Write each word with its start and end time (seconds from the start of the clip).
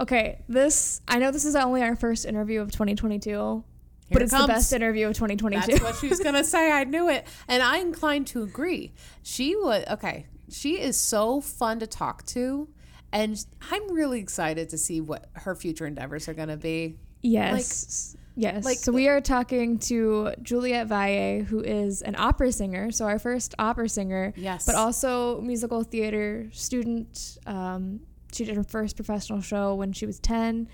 Okay, 0.00 0.42
this 0.48 1.00
I 1.06 1.18
know 1.18 1.30
this 1.30 1.44
is 1.44 1.54
only 1.54 1.82
our 1.82 1.94
first 1.94 2.24
interview 2.24 2.60
of 2.62 2.70
2022, 2.72 3.28
Here 3.30 3.62
but 4.10 4.22
it 4.22 4.24
it's 4.24 4.32
comes. 4.32 4.46
the 4.46 4.52
best 4.54 4.72
interview 4.72 5.06
of 5.08 5.14
2022. 5.14 5.66
That's 5.66 5.82
what 5.82 5.96
she 5.96 6.08
was 6.08 6.20
gonna 6.24 6.42
say. 6.44 6.72
I 6.72 6.84
knew 6.84 7.08
it, 7.10 7.26
and 7.48 7.62
I 7.62 7.78
inclined 7.78 8.26
to 8.28 8.42
agree. 8.42 8.92
She 9.22 9.54
was 9.56 9.84
okay. 9.90 10.26
She 10.50 10.80
is 10.80 10.96
so 10.96 11.40
fun 11.40 11.80
to 11.80 11.86
talk 11.86 12.24
to, 12.26 12.68
and 13.12 13.44
I'm 13.70 13.92
really 13.92 14.20
excited 14.20 14.70
to 14.70 14.78
see 14.78 15.00
what 15.02 15.28
her 15.34 15.54
future 15.54 15.86
endeavors 15.86 16.28
are 16.28 16.34
gonna 16.34 16.56
be. 16.56 16.96
yes. 17.22 18.16
yes. 18.36 18.64
like- 18.64 18.78
so 18.78 18.92
we 18.92 19.06
are 19.08 19.20
talking 19.20 19.78
to 19.80 20.32
Juliette 20.42 20.86
Valle, 20.86 21.44
who 21.44 21.60
is 21.60 22.00
an 22.00 22.16
opera 22.18 22.50
singer. 22.52 22.90
So 22.90 23.04
our 23.04 23.18
first 23.18 23.54
opera 23.58 23.88
singer. 23.88 24.32
Yes. 24.34 24.64
But 24.64 24.76
also 24.76 25.40
musical 25.42 25.82
theater 25.84 26.48
student. 26.52 27.36
Um, 27.46 28.00
she 28.32 28.44
did 28.44 28.56
her 28.56 28.64
first 28.64 28.96
professional 28.96 29.40
show 29.40 29.74
when 29.74 29.92
she 29.92 30.06
was 30.06 30.18
10. 30.20 30.68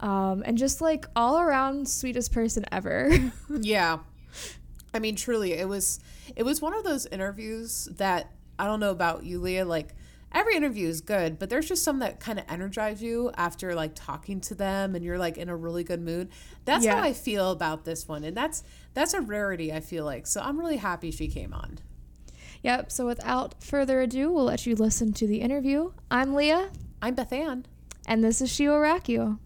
Um, 0.00 0.42
and 0.44 0.58
just 0.58 0.80
like 0.80 1.06
all 1.14 1.38
around 1.38 1.88
sweetest 1.88 2.32
person 2.32 2.64
ever. 2.72 3.10
Yeah. 3.50 3.98
I 4.94 4.98
mean, 4.98 5.16
truly, 5.16 5.52
it 5.54 5.68
was 5.68 6.00
it 6.36 6.42
was 6.42 6.60
one 6.60 6.74
of 6.74 6.84
those 6.84 7.06
interviews 7.06 7.88
that 7.96 8.30
I 8.58 8.66
don't 8.66 8.80
know 8.80 8.90
about 8.90 9.24
you, 9.24 9.38
Leah. 9.40 9.64
Like 9.64 9.94
every 10.32 10.54
interview 10.56 10.88
is 10.88 11.00
good, 11.00 11.38
but 11.38 11.48
there's 11.50 11.66
just 11.68 11.82
some 11.84 12.00
that 12.00 12.20
kind 12.20 12.38
of 12.38 12.44
energize 12.48 13.02
you 13.02 13.30
after 13.36 13.74
like 13.74 13.92
talking 13.94 14.40
to 14.42 14.54
them, 14.54 14.94
and 14.94 15.04
you're 15.04 15.18
like 15.18 15.38
in 15.38 15.48
a 15.48 15.56
really 15.56 15.84
good 15.84 16.00
mood. 16.02 16.28
That's 16.66 16.84
Yeah. 16.84 16.96
how 16.96 17.02
I 17.02 17.12
feel 17.12 17.52
about 17.52 17.84
this 17.84 18.06
one, 18.08 18.24
and 18.24 18.36
that's 18.36 18.64
that's 18.92 19.14
a 19.14 19.20
rarity. 19.22 19.72
I 19.72 19.80
feel 19.80 20.04
like 20.04 20.26
so 20.26 20.40
I'm 20.42 20.58
really 20.58 20.76
happy 20.78 21.10
she 21.10 21.28
came 21.28 21.54
on. 21.54 21.78
yep. 22.62 22.90
So 22.92 23.06
without 23.06 23.62
further 23.62 24.00
ado, 24.02 24.30
we'll 24.30 24.44
let 24.44 24.66
you 24.66 24.74
listen 24.74 25.12
to 25.14 25.26
the 25.26 25.40
interview. 25.40 25.92
I'm 26.10 26.34
Leah, 26.34 26.70
I'm 27.04 27.14
Beth 27.16 27.32
Ann. 27.32 27.66
and 28.06 28.22
this 28.22 28.40
is 28.40 28.48
She 28.48 28.68
Will 28.68 28.78
Rock 28.78 29.08
You. 29.08 29.40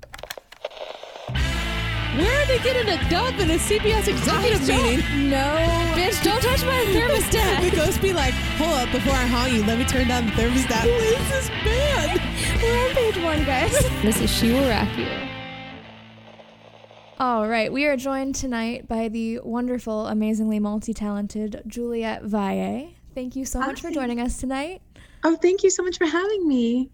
Where 1.30 2.42
are 2.42 2.46
they 2.46 2.58
getting 2.58 2.86
a 2.86 3.10
dub 3.10 3.38
in 3.40 3.50
a 3.50 3.54
CBS 3.54 4.08
executive 4.08 4.60
meeting? 4.68 5.30
No. 5.30 5.56
Bitch, 5.94 6.22
don't 6.22 6.42
touch 6.42 6.62
my 6.64 6.84
thermostat. 6.92 7.70
the 7.70 7.74
ghost 7.76 8.02
be 8.02 8.12
like, 8.12 8.34
hold 8.58 8.74
up, 8.74 8.92
before 8.92 9.14
I 9.14 9.24
haunt 9.26 9.52
you, 9.52 9.64
let 9.64 9.78
me 9.78 9.84
turn 9.86 10.08
down 10.08 10.26
the 10.26 10.32
thermostat. 10.32 10.82
Who 10.82 10.90
is 10.90 11.30
this 11.30 11.48
band? 11.64 12.20
We're 12.62 12.88
on 12.88 12.94
page 12.94 13.16
one, 13.22 13.44
guys. 13.44 13.72
this 14.02 14.20
is 14.20 14.30
She 14.30 14.52
Will 14.52 14.68
Rock 14.68 14.94
You. 14.98 15.08
All 17.18 17.48
right, 17.48 17.72
we 17.72 17.86
are 17.86 17.96
joined 17.96 18.34
tonight 18.34 18.86
by 18.86 19.08
the 19.08 19.40
wonderful, 19.42 20.06
amazingly 20.08 20.58
multi-talented 20.58 21.62
Juliette 21.66 22.22
Valle. 22.24 22.90
Thank 23.14 23.34
you 23.34 23.46
so 23.46 23.60
much 23.60 23.80
for 23.80 23.90
joining 23.90 24.20
us 24.20 24.36
tonight. 24.38 24.82
Oh, 25.24 25.36
thank 25.36 25.62
you 25.62 25.70
so 25.70 25.82
much 25.82 25.96
for 25.96 26.04
having 26.04 26.46
me. 26.46 26.90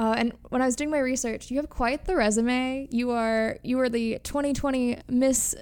Uh, 0.00 0.14
and 0.16 0.32
when 0.48 0.62
I 0.62 0.64
was 0.64 0.76
doing 0.76 0.88
my 0.88 0.98
research, 0.98 1.50
you 1.50 1.58
have 1.58 1.68
quite 1.68 2.06
the 2.06 2.16
resume. 2.16 2.88
You 2.90 3.10
are 3.10 3.58
you 3.62 3.76
were 3.76 3.90
the 3.90 4.18
2020 4.24 4.96
Miss 5.08 5.54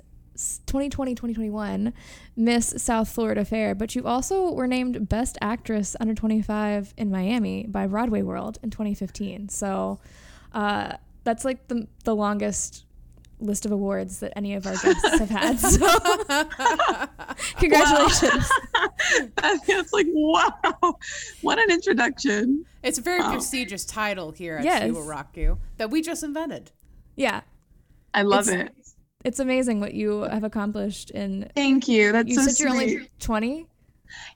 2020 0.66 1.16
2021 1.16 1.92
Miss 2.36 2.72
South 2.76 3.08
Florida 3.08 3.44
Fair, 3.44 3.74
but 3.74 3.96
you 3.96 4.04
also 4.04 4.52
were 4.52 4.68
named 4.68 5.08
Best 5.08 5.38
Actress 5.40 5.96
Under 5.98 6.14
25 6.14 6.94
in 6.96 7.10
Miami 7.10 7.66
by 7.66 7.88
Broadway 7.88 8.22
World 8.22 8.60
in 8.62 8.70
2015. 8.70 9.48
So 9.48 9.98
uh, 10.52 10.92
that's 11.24 11.44
like 11.44 11.66
the 11.66 11.88
the 12.04 12.14
longest 12.14 12.84
list 13.40 13.66
of 13.66 13.72
awards 13.72 14.20
that 14.20 14.32
any 14.36 14.54
of 14.54 14.68
our 14.68 14.76
guests 14.76 15.18
have 15.18 15.30
had. 15.30 15.58
So 17.28 17.56
congratulations. 17.56 18.48
That 19.36 19.64
feels 19.64 19.92
like 19.92 20.06
wow, 20.10 20.96
what 21.40 21.58
an 21.58 21.72
introduction. 21.72 22.64
It's 22.82 22.98
a 22.98 23.02
very 23.02 23.20
Wow. 23.20 23.32
prestigious 23.32 23.84
title 23.84 24.30
here 24.32 24.56
at 24.56 24.64
Yes. 24.64 24.84
She 24.84 24.90
Will 24.90 25.04
Rock 25.04 25.36
You 25.36 25.58
that 25.78 25.90
we 25.90 26.00
just 26.02 26.22
invented. 26.22 26.70
Yeah, 27.16 27.40
I 28.14 28.22
love 28.22 28.48
It's- 28.48 28.68
it. 28.68 28.74
it's 29.24 29.40
amazing 29.40 29.80
what 29.80 29.94
you 29.94 30.20
have 30.22 30.44
accomplished 30.44 31.10
in. 31.10 31.50
Thank 31.54 31.88
you. 31.88 32.12
That's 32.12 32.28
You 32.28 32.36
so 32.36 32.42
said 32.42 32.58
you're 32.60 32.70
only 32.70 33.10
20. 33.18 33.66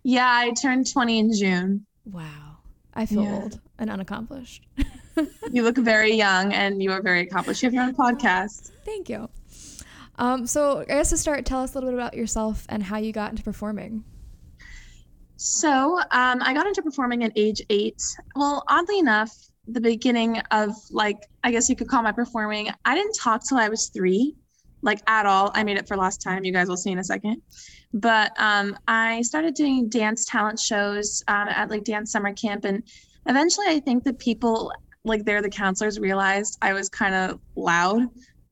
Yeah, 0.03 0.27
I 0.29 0.51
turned 0.61 0.91
20 0.91 1.19
in 1.21 1.33
June. 1.33 1.87
Wow. 2.05 2.59
I 2.95 3.07
feel 3.07 3.23
Yeah. 3.23 3.35
old 3.43 3.61
and 3.79 3.89
unaccomplished. 3.91 4.67
You 5.51 5.63
look 5.63 5.77
very 5.79 6.15
young 6.15 6.53
and 6.53 6.83
you 6.83 6.91
are 6.93 7.01
very 7.03 7.21
accomplished. 7.21 7.63
You 7.63 7.69
have 7.69 7.75
your 7.75 7.85
own 7.85 7.95
podcast. 7.95 8.71
Thank 8.85 9.09
you. 9.09 9.29
Um, 10.17 10.47
so, 10.47 10.81
I 10.81 10.85
guess 10.87 11.11
to 11.11 11.17
start, 11.17 11.45
tell 11.47 11.61
us 11.63 11.73
a 11.73 11.75
little 11.75 11.91
bit 11.91 11.95
about 11.95 12.15
yourself 12.15 12.67
and 12.69 12.83
how 12.83 12.99
you 12.99 13.13
got 13.13 13.31
into 13.31 13.43
performing. 13.43 14.05
So 15.37 15.99
um, 16.11 16.43
I 16.43 16.55
got 16.55 16.67
into 16.67 16.83
performing 16.83 17.25
at 17.25 17.33
age 17.37 17.63
eight. 17.71 18.03
Well, 18.37 18.65
oddly 18.69 18.99
enough, 18.99 19.33
the 19.67 19.81
beginning 19.81 20.39
of 20.51 20.75
like 20.91 21.29
I 21.45 21.51
guess 21.51 21.69
you 21.69 21.77
could 21.77 21.89
call 21.89 22.03
my 22.03 22.13
performing. 22.13 22.69
I 22.85 22.95
didn't 22.95 23.15
talk 23.15 23.43
till 23.47 23.59
I 23.59 23.69
was 23.69 23.89
three, 23.89 24.35
like 24.83 25.01
at 25.09 25.27
all. 25.27 25.51
I 25.55 25.65
made 25.65 25.79
it 25.79 25.89
for 25.89 25.97
last 25.97 26.23
time. 26.23 26.45
You 26.45 26.53
guys 26.53 26.69
will 26.69 26.77
see 26.77 26.91
in 26.91 26.99
a 26.99 27.05
second. 27.05 27.43
But 27.95 28.33
um, 28.39 28.77
I 28.89 29.23
started 29.23 29.55
doing 29.55 29.89
dance 29.89 30.25
talent 30.25 30.59
shows 30.59 31.23
um, 31.29 31.49
at 31.49 31.71
like 31.71 31.85
dance 31.85 32.13
summer 32.13 32.33
camp, 32.33 32.65
and 32.65 32.83
eventually 33.27 33.67
I 33.69 33.81
think 33.81 34.05
the 34.05 34.15
people 34.15 34.73
like 35.05 35.25
there 35.25 35.43
the 35.43 35.51
counselors 35.51 35.99
realized 35.99 36.59
I 36.63 36.73
was 36.73 36.89
kind 36.89 37.15
of 37.15 37.41
loud 37.57 38.03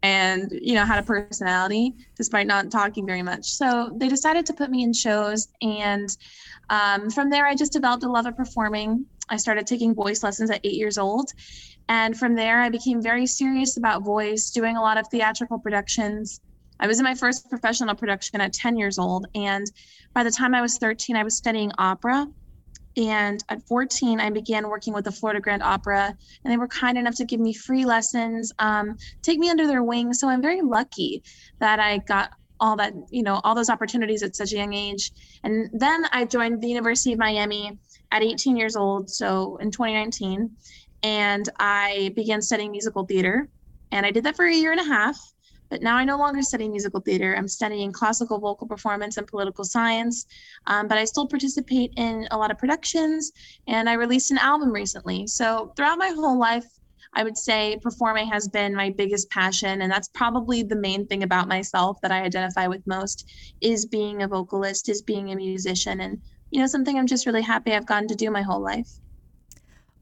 and 0.02 0.50
you 0.62 0.74
know 0.74 0.84
had 0.84 0.98
a 0.98 1.02
personality 1.02 1.94
despite 2.16 2.46
not 2.46 2.70
talking 2.70 3.06
very 3.06 3.22
much. 3.22 3.46
So 3.46 3.92
they 3.96 4.08
decided 4.08 4.46
to 4.46 4.54
put 4.54 4.70
me 4.70 4.82
in 4.82 4.92
shows 4.92 5.48
and 5.62 6.08
um, 6.70 7.10
from 7.10 7.30
there, 7.30 7.46
I 7.46 7.54
just 7.54 7.72
developed 7.72 8.04
a 8.04 8.08
love 8.08 8.26
of 8.26 8.36
performing. 8.36 9.04
I 9.28 9.36
started 9.36 9.66
taking 9.66 9.94
voice 9.94 10.22
lessons 10.22 10.50
at 10.50 10.60
eight 10.64 10.74
years 10.74 10.98
old. 10.98 11.30
And 11.88 12.16
from 12.16 12.36
there, 12.36 12.60
I 12.60 12.68
became 12.68 13.02
very 13.02 13.26
serious 13.26 13.76
about 13.76 14.04
voice, 14.04 14.50
doing 14.50 14.76
a 14.76 14.80
lot 14.80 14.96
of 14.96 15.08
theatrical 15.08 15.58
productions. 15.58 16.40
I 16.78 16.86
was 16.86 17.00
in 17.00 17.04
my 17.04 17.14
first 17.14 17.50
professional 17.50 17.96
production 17.96 18.40
at 18.40 18.52
10 18.52 18.76
years 18.76 18.98
old. 18.98 19.26
And 19.34 19.66
by 20.14 20.22
the 20.22 20.30
time 20.30 20.54
I 20.54 20.62
was 20.62 20.78
13, 20.78 21.16
I 21.16 21.24
was 21.24 21.36
studying 21.36 21.72
opera. 21.76 22.28
And 22.96 23.42
at 23.48 23.66
14, 23.68 24.20
I 24.20 24.30
began 24.30 24.68
working 24.68 24.92
with 24.92 25.04
the 25.04 25.12
Florida 25.12 25.40
Grand 25.40 25.62
Opera, 25.62 26.14
and 26.44 26.52
they 26.52 26.56
were 26.56 26.68
kind 26.68 26.98
enough 26.98 27.14
to 27.16 27.24
give 27.24 27.40
me 27.40 27.52
free 27.52 27.84
lessons, 27.84 28.52
um, 28.58 28.96
take 29.22 29.38
me 29.38 29.48
under 29.48 29.66
their 29.66 29.82
wing. 29.82 30.12
So 30.12 30.28
I'm 30.28 30.42
very 30.42 30.60
lucky 30.60 31.22
that 31.60 31.78
I 31.78 31.98
got 31.98 32.32
all 32.58 32.76
that, 32.76 32.92
you 33.10 33.22
know, 33.22 33.40
all 33.44 33.54
those 33.54 33.70
opportunities 33.70 34.22
at 34.22 34.36
such 34.36 34.52
a 34.52 34.56
young 34.56 34.74
age. 34.74 35.12
And 35.44 35.70
then 35.72 36.04
I 36.12 36.24
joined 36.24 36.60
the 36.60 36.68
University 36.68 37.12
of 37.12 37.18
Miami 37.18 37.78
at 38.12 38.22
18 38.22 38.56
years 38.56 38.76
old, 38.76 39.08
so 39.08 39.56
in 39.58 39.70
2019, 39.70 40.50
and 41.02 41.48
I 41.58 42.12
began 42.14 42.42
studying 42.42 42.72
musical 42.72 43.06
theater. 43.06 43.48
And 43.92 44.04
I 44.04 44.10
did 44.10 44.24
that 44.24 44.36
for 44.36 44.44
a 44.44 44.54
year 44.54 44.72
and 44.72 44.80
a 44.80 44.84
half. 44.84 45.16
But 45.70 45.82
now 45.82 45.96
I 45.96 46.04
no 46.04 46.18
longer 46.18 46.42
study 46.42 46.68
musical 46.68 47.00
theater. 47.00 47.34
I'm 47.34 47.48
studying 47.48 47.92
classical 47.92 48.38
vocal 48.38 48.66
performance 48.66 49.16
and 49.16 49.26
political 49.26 49.64
science. 49.64 50.26
Um, 50.66 50.88
but 50.88 50.98
I 50.98 51.04
still 51.04 51.26
participate 51.26 51.92
in 51.96 52.26
a 52.30 52.36
lot 52.36 52.50
of 52.50 52.58
productions, 52.58 53.32
and 53.66 53.88
I 53.88 53.94
released 53.94 54.30
an 54.30 54.38
album 54.38 54.72
recently. 54.72 55.26
So 55.26 55.72
throughout 55.76 55.98
my 55.98 56.08
whole 56.08 56.38
life, 56.38 56.66
I 57.12 57.24
would 57.24 57.36
say 57.36 57.78
performing 57.82 58.28
has 58.28 58.48
been 58.48 58.74
my 58.74 58.90
biggest 58.90 59.30
passion, 59.30 59.82
and 59.82 59.90
that's 59.90 60.08
probably 60.08 60.62
the 60.62 60.76
main 60.76 61.06
thing 61.06 61.22
about 61.22 61.48
myself 61.48 62.00
that 62.02 62.12
I 62.12 62.22
identify 62.22 62.66
with 62.66 62.86
most 62.86 63.28
is 63.60 63.86
being 63.86 64.22
a 64.22 64.28
vocalist, 64.28 64.88
is 64.88 65.02
being 65.02 65.30
a 65.32 65.36
musician, 65.36 66.00
and 66.00 66.20
you 66.50 66.60
know 66.60 66.66
something 66.66 66.96
I'm 66.98 67.06
just 67.06 67.26
really 67.26 67.42
happy 67.42 67.72
I've 67.72 67.86
gotten 67.86 68.08
to 68.08 68.14
do 68.14 68.30
my 68.30 68.42
whole 68.42 68.60
life. 68.60 68.88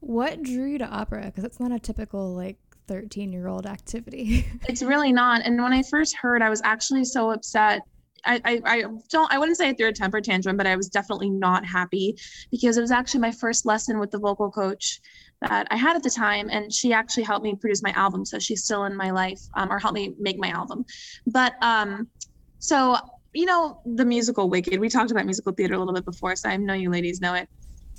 What 0.01 0.43
drew 0.43 0.65
you 0.65 0.77
to 0.77 0.87
opera? 0.87 1.25
Because 1.25 1.43
it's 1.43 1.59
not 1.59 1.71
a 1.71 1.79
typical, 1.79 2.33
like, 2.33 2.57
13 2.89 3.31
year 3.31 3.47
old 3.47 3.67
activity. 3.67 4.45
It's 4.67 4.81
really 4.81 5.13
not. 5.13 5.45
And 5.45 5.61
when 5.61 5.71
I 5.71 5.83
first 5.83 6.15
heard, 6.17 6.41
I 6.41 6.49
was 6.49 6.61
actually 6.65 7.05
so 7.05 7.31
upset. 7.31 7.81
I, 8.25 8.41
I, 8.43 8.61
I 8.65 8.83
don't 9.09 9.31
I 9.31 9.37
wouldn't 9.37 9.57
say 9.57 9.69
I 9.69 9.73
threw 9.73 9.87
a 9.87 9.93
temper 9.93 10.19
tantrum, 10.19 10.57
but 10.57 10.67
I 10.67 10.75
was 10.75 10.89
definitely 10.89 11.29
not 11.29 11.65
happy 11.65 12.17
because 12.51 12.77
it 12.77 12.81
was 12.81 12.91
actually 12.91 13.21
my 13.21 13.31
first 13.31 13.65
lesson 13.65 13.99
with 13.99 14.11
the 14.11 14.17
vocal 14.17 14.51
coach 14.51 14.99
that 15.41 15.67
I 15.71 15.77
had 15.77 15.95
at 15.95 16.03
the 16.03 16.09
time, 16.09 16.49
and 16.51 16.73
she 16.73 16.91
actually 16.91 17.23
helped 17.23 17.45
me 17.45 17.55
produce 17.55 17.81
my 17.81 17.91
album. 17.91 18.25
So 18.25 18.39
she's 18.39 18.65
still 18.65 18.83
in 18.83 18.95
my 18.97 19.11
life, 19.11 19.39
um, 19.55 19.71
or 19.71 19.79
helped 19.79 19.95
me 19.95 20.15
make 20.19 20.37
my 20.37 20.49
album. 20.49 20.83
But 21.27 21.53
um, 21.61 22.09
so 22.57 22.97
you 23.33 23.45
know 23.45 23.79
the 23.85 24.03
musical 24.03 24.49
Wicked. 24.49 24.79
We 24.79 24.89
talked 24.89 25.11
about 25.11 25.25
musical 25.25 25.53
theater 25.53 25.75
a 25.75 25.79
little 25.79 25.93
bit 25.93 26.05
before, 26.05 26.35
so 26.35 26.49
I 26.49 26.57
know 26.57 26.73
you 26.73 26.89
ladies 26.89 27.21
know 27.21 27.35
it. 27.35 27.47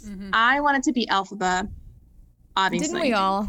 Mhm. 0.05 0.31
I 0.33 0.61
wanted 0.61 0.83
to 0.83 0.93
be 0.93 1.07
Elphaba. 1.07 1.69
Obviously, 2.57 2.89
Didn't 2.89 3.03
we 3.03 3.13
all? 3.15 3.49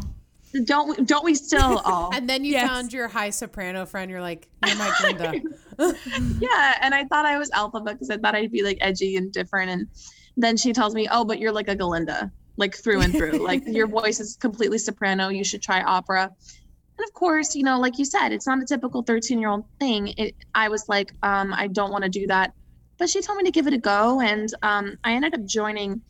Don't 0.64 0.98
we, 0.98 1.04
don't 1.04 1.24
we 1.24 1.34
still 1.34 1.78
all? 1.84 2.10
And 2.14 2.28
then 2.28 2.44
you 2.44 2.52
Yes. 2.52 2.68
found 2.68 2.92
your 2.92 3.08
high 3.08 3.30
soprano 3.30 3.86
friend. 3.86 4.10
You're 4.10 4.20
like, 4.20 4.48
you're 4.60 4.76
my 4.76 4.90
Glinda. 5.00 5.40
yeah 6.40 6.78
and 6.82 6.94
i 6.94 7.02
thought 7.04 7.24
i 7.24 7.38
was 7.38 7.50
alpha 7.52 7.80
because 7.80 8.10
i 8.10 8.16
thought 8.18 8.34
i'd 8.34 8.52
be 8.52 8.62
like 8.62 8.76
edgy 8.82 9.16
and 9.16 9.32
different 9.32 9.70
and 9.70 9.88
then 10.36 10.54
she 10.56 10.72
tells 10.72 10.94
me 10.94 11.08
oh 11.10 11.24
but 11.24 11.38
you're 11.38 11.50
like 11.52 11.68
a 11.68 11.74
galinda 11.74 12.30
like 12.58 12.74
through 12.76 13.00
and 13.00 13.14
through 13.14 13.38
like 13.44 13.62
your 13.66 13.86
voice 13.86 14.20
is 14.20 14.36
completely 14.36 14.76
soprano 14.76 15.28
you 15.28 15.44
should 15.44 15.62
try 15.62 15.80
opera 15.82 16.24
and 16.24 17.04
of 17.06 17.12
course 17.14 17.54
you 17.54 17.62
know 17.62 17.80
like 17.80 17.98
you 17.98 18.04
said 18.04 18.32
it's 18.32 18.46
not 18.46 18.62
a 18.62 18.66
typical 18.66 19.02
13 19.02 19.38
year 19.40 19.48
old 19.48 19.64
thing 19.80 20.08
it, 20.18 20.34
i 20.54 20.68
was 20.68 20.84
like 20.88 21.12
um, 21.22 21.54
i 21.54 21.66
don't 21.68 21.90
want 21.90 22.04
to 22.04 22.10
do 22.10 22.26
that 22.26 22.52
but 22.98 23.08
she 23.08 23.22
told 23.22 23.38
me 23.38 23.44
to 23.44 23.50
give 23.50 23.66
it 23.66 23.72
a 23.72 23.78
go 23.78 24.20
and 24.20 24.50
um, 24.62 24.94
i 25.04 25.12
ended 25.14 25.34
up 25.34 25.44
joining 25.46 26.02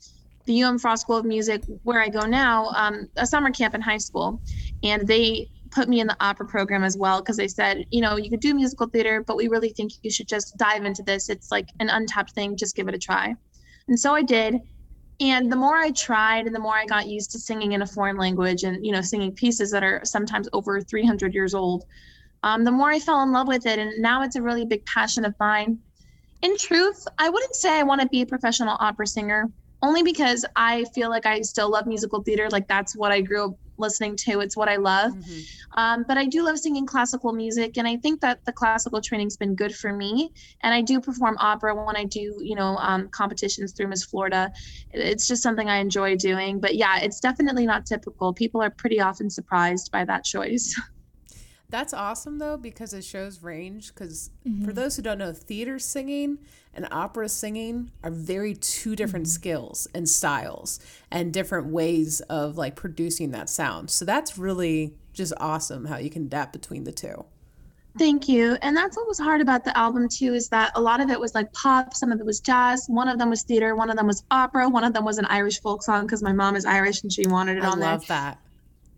the 0.45 0.63
UM 0.63 0.79
Frost 0.79 1.03
School 1.03 1.17
of 1.17 1.25
Music, 1.25 1.63
where 1.83 2.01
I 2.01 2.09
go 2.09 2.27
now, 2.27 2.69
um, 2.71 3.09
a 3.17 3.27
summer 3.27 3.51
camp 3.51 3.75
in 3.75 3.81
high 3.81 3.99
school, 3.99 4.41
and 4.83 5.07
they 5.07 5.49
put 5.71 5.89
me 5.89 6.01
in 6.01 6.07
the 6.07 6.17
opera 6.21 6.47
program 6.47 6.85
as 6.85 6.97
well 6.97 7.21
because 7.21 7.37
they 7.37 7.49
said, 7.49 7.87
you 7.91 8.01
know, 8.01 8.17
you 8.17 8.31
could 8.31 8.41
do 8.41 8.55
musical 8.55 8.87
theater, 8.87 9.25
but 9.27 9.37
we 9.37 9.49
really 9.49 9.71
think 9.71 9.93
you 10.03 10.11
should 10.11 10.29
just 10.29 10.57
dive 10.59 10.85
into 10.85 11.03
this. 11.03 11.29
It's 11.29 11.51
like 11.51 11.69
an 11.81 11.89
untapped 11.89 12.33
thing. 12.33 12.57
Just 12.57 12.77
give 12.77 12.89
it 12.89 12.95
a 12.95 12.99
try. 12.99 13.35
And 13.89 13.99
so 13.99 14.15
I 14.15 14.23
did. 14.23 14.61
And 15.21 15.51
the 15.51 15.57
more 15.57 15.77
I 15.77 15.91
tried 15.93 16.47
and 16.47 16.55
the 16.55 16.61
more 16.61 16.75
I 16.75 16.85
got 16.85 17.07
used 17.07 17.31
to 17.33 17.39
singing 17.39 17.73
in 17.73 17.83
a 17.83 17.87
foreign 17.87 18.17
language 18.17 18.65
and, 18.65 18.85
you 18.85 18.93
know, 18.93 19.01
singing 19.01 19.33
pieces 19.33 19.71
that 19.71 19.83
are 19.83 20.01
sometimes 20.05 20.49
over 20.53 20.81
300 20.81 21.33
years 21.33 21.55
old, 21.55 21.85
um, 22.43 22.65
the 22.65 22.71
more 22.71 22.91
I 22.91 22.99
fell 22.99 23.23
in 23.23 23.33
love 23.33 23.47
with 23.47 23.67
it. 23.67 23.79
And 23.79 24.03
now 24.03 24.23
it's 24.23 24.37
a 24.37 24.43
really 24.43 24.65
big 24.65 24.85
passion 24.85 25.25
of 25.25 25.35
mine. 25.39 25.79
In 26.43 26.57
truth, 26.59 27.07
I 27.19 27.29
wouldn't 27.29 27.55
say 27.55 27.79
I 27.79 27.85
want 27.85 28.01
to 28.01 28.09
be 28.09 28.23
a 28.23 28.27
professional 28.27 28.77
opera 28.81 29.07
singer 29.07 29.49
only 29.83 30.03
because 30.03 30.45
I 30.57 30.85
feel 30.95 31.11
like 31.11 31.27
I 31.27 31.43
still 31.43 31.71
love 31.71 31.87
musical 31.87 32.23
theater. 32.23 32.49
Like 32.51 32.69
that's 32.69 32.97
what 32.97 33.13
I 33.13 33.21
grew 33.21 33.47
up 33.47 33.55
listening 33.79 34.17
to. 34.17 34.41
It's 34.41 34.57
what 34.57 34.69
I 34.69 34.77
love. 34.77 35.13
Mm-hmm. 35.13 35.41
Um, 35.79 36.05
but 36.07 36.17
I 36.17 36.27
do 36.27 36.45
love 36.45 36.59
singing 36.59 36.87
classical 36.87 37.33
music, 37.33 37.77
and 37.77 37.89
I 37.89 37.97
think 37.97 38.21
that 38.21 38.45
the 38.45 38.53
classical 38.53 39.01
training's 39.01 39.37
been 39.37 39.55
good 39.55 39.75
for 39.75 39.93
me. 39.93 40.31
And 40.63 40.73
I 40.73 40.83
do 40.83 41.01
perform 41.01 41.37
opera 41.39 41.75
when 41.75 41.97
I 41.97 42.05
do, 42.05 42.39
you 42.41 42.55
know, 42.55 42.77
um, 42.77 43.09
competitions 43.09 43.73
through 43.73 43.89
Miss 43.89 44.05
Florida. 44.05 44.53
It's 44.93 45.27
just 45.27 45.43
something 45.43 45.69
I 45.69 45.79
enjoy 45.79 46.17
doing. 46.17 46.61
But 46.61 46.77
yeah, 46.77 47.01
it's 47.01 47.21
definitely 47.21 47.67
not 47.67 47.87
typical. 47.87 48.33
People 48.33 48.63
are 48.63 48.71
pretty 48.71 49.01
often 49.01 49.31
surprised 49.31 49.91
by 49.91 50.05
that 50.05 50.25
choice. 50.25 50.79
That's 51.73 51.95
awesome 51.95 52.39
though 52.39 52.59
because 52.59 52.93
it 52.93 53.03
shows 53.03 53.43
range. 53.43 53.95
Because 53.95 54.29
mm-hmm. 54.47 54.67
for 54.67 54.75
those 54.75 54.95
who 54.95 55.03
don't 55.03 55.17
know, 55.17 55.33
theater 55.33 55.79
singing 55.79 56.39
and 56.75 56.87
opera 56.93 57.31
singing 57.31 57.91
are 58.05 58.11
very 58.11 58.55
two 58.55 58.95
different 58.95 59.25
mm-hmm. 59.25 59.33
skills 59.33 59.89
and 59.95 60.07
styles 60.07 60.81
and 61.11 61.33
different 61.33 61.69
ways 61.69 62.21
of 62.29 62.59
like 62.59 62.77
producing 62.77 63.31
that 63.31 63.49
sound. 63.49 63.89
So 63.89 64.05
that's 64.05 64.37
really 64.37 64.93
just 65.15 65.33
awesome 65.39 65.87
how 65.87 65.97
you 65.97 66.11
can 66.11 66.25
adapt 66.25 66.53
between 66.53 66.85
the 66.85 66.93
two. 66.93 67.25
Thank 67.99 68.29
you. 68.29 68.59
And 68.61 68.77
that's 68.77 68.95
what 68.97 69.09
was 69.09 69.19
hard 69.19 69.41
about 69.41 69.65
the 69.65 69.77
album 69.77 70.11
too 70.11 70.35
is 70.35 70.51
that 70.51 70.73
a 70.75 70.81
lot 70.81 71.01
of 71.01 71.09
it 71.09 71.19
was 71.19 71.35
like 71.35 71.51
pop, 71.55 71.95
some 71.95 72.13
of 72.13 72.21
it 72.21 72.27
was 72.27 72.41
jazz, 72.41 72.85
one 72.87 73.09
of 73.09 73.19
them 73.19 73.31
was 73.31 73.45
theater, 73.45 73.75
one 73.75 73.89
of 73.89 73.97
them 73.97 74.07
was 74.07 74.25
opera, 74.31 74.69
one 74.69 74.85
of 74.85 74.93
them 74.93 75.07
was 75.07 75.17
an 75.17 75.25
Irish 75.27 75.63
folk 75.63 75.83
song 75.83 76.03
because 76.03 76.23
my 76.23 76.33
mom 76.35 76.55
is 76.55 76.67
Irish 76.67 77.03
and 77.03 77.11
she 77.11 77.27
wanted 77.27 77.57
it 77.57 77.65
I 77.65 77.69
on 77.69 77.81
there. 77.81 77.89
I 77.89 77.93
love 77.93 78.07
that 78.09 78.39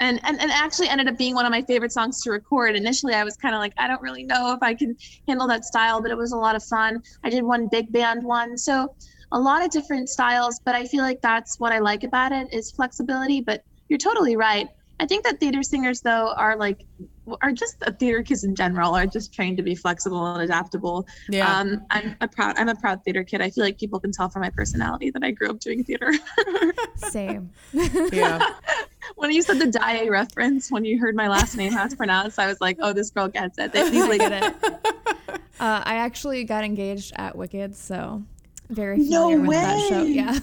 and, 0.01 0.21
and 0.25 0.41
and 0.41 0.51
actually 0.51 0.89
ended 0.89 1.09
up 1.09 1.17
being 1.17 1.35
one 1.35 1.47
of 1.47 1.51
my 1.51 1.63
favorite 1.63 1.93
songs 1.93 2.23
to 2.23 2.31
record. 2.31 2.77
Initially, 2.77 3.15
I 3.15 3.25
was 3.25 3.37
kind 3.37 3.55
of 3.55 3.61
like, 3.61 3.73
I 3.77 3.87
don't 3.87 4.03
really 4.03 4.25
know 4.25 4.53
if 4.53 4.63
I 4.63 4.75
can 4.75 4.97
handle 5.29 5.47
that 5.49 5.65
style, 5.65 6.03
but 6.03 6.11
it 6.11 6.17
was 6.17 6.33
a 6.33 6.37
lot 6.37 6.57
of 6.57 6.65
fun. 6.65 7.03
I 7.23 7.31
did 7.31 7.43
one 7.43 7.69
big 7.69 7.93
band 7.93 8.25
one, 8.25 8.59
so 8.59 8.95
a 9.33 9.39
lot 9.39 9.65
of 9.65 9.71
different 9.71 10.09
styles. 10.09 10.61
But 10.65 10.75
I 10.75 10.85
feel 10.87 11.03
like 11.03 11.21
that's 11.21 11.59
what 11.61 11.73
I 11.73 11.79
like 11.79 12.05
about 12.05 12.33
it 12.33 12.53
is 12.53 12.71
flexibility. 12.73 13.41
But 13.41 13.65
you're 13.89 13.99
totally 13.99 14.37
right. 14.37 14.69
I 15.01 15.07
think 15.07 15.25
that 15.25 15.41
theater 15.41 15.63
singers 15.63 16.01
though 16.01 16.33
are 16.37 16.57
like 16.57 16.85
are 17.43 17.53
just 17.53 17.83
theater 17.99 18.23
kids 18.23 18.45
in 18.45 18.55
general 18.55 18.95
are 18.95 19.07
just 19.07 19.33
trained 19.33 19.57
to 19.57 19.63
be 19.63 19.75
flexible 19.75 20.27
and 20.27 20.43
adaptable. 20.43 21.07
Yeah. 21.29 21.59
Um, 21.59 21.85
I'm 21.91 22.17
a 22.21 22.29
proud 22.29 22.57
I'm 22.59 22.69
a 22.69 22.75
proud 22.75 23.03
theater 23.05 23.25
kid. 23.25 23.41
I 23.41 23.51
feel 23.51 23.65
like 23.65 23.79
people 23.79 23.99
can 23.99 24.13
tell 24.13 24.29
from 24.29 24.43
my 24.43 24.51
personality 24.51 25.11
that 25.11 25.25
I 25.25 25.31
grew 25.31 25.51
up 25.51 25.61
doing 25.61 25.85
theater. 25.85 26.13
Same. 26.97 27.51
yeah. 27.73 28.55
when 29.17 29.31
you 29.31 29.43
said 29.43 29.59
the 29.59 29.67
Daye 29.67 30.09
reference, 30.09 30.71
when 30.71 30.85
you 30.85 30.99
heard 30.99 31.15
my 31.15 31.29
last 31.29 31.57
name 31.57 31.73
how 31.73 31.85
it's 31.85 31.95
pronounced, 31.95 32.39
I 32.39 32.47
was 32.47 32.61
like, 32.61 32.79
oh, 32.81 32.93
this 32.93 33.11
girl 33.11 33.29
gets 33.29 33.59
it. 33.59 33.73
They 33.73 33.87
easily 33.89 34.19
get 34.19 34.33
it. 34.33 34.87
Uh, 35.61 35.81
I 35.85 35.95
actually 35.99 36.43
got 36.43 36.65
engaged 36.65 37.13
at 37.15 37.37
Wicked, 37.37 37.77
so 37.77 38.25
very 38.71 38.97
familiar 38.97 39.39
no 39.39 39.43
with 39.49 39.61
that 39.61 39.89
show. 39.89 40.03
Yeah. 40.03 40.41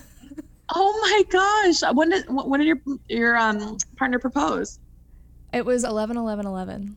Oh 0.70 1.00
my 1.02 1.24
gosh! 1.30 1.94
When 1.94 2.10
did 2.10 2.30
when 2.30 2.62
did 2.62 2.68
your 2.68 2.82
your 3.10 3.38
um 3.38 3.76
partner 3.98 4.20
propose? 4.20 4.80
It 5.54 5.66
was 5.66 5.84
11 5.84 6.16
11 6.16 6.46
11. 6.46 6.96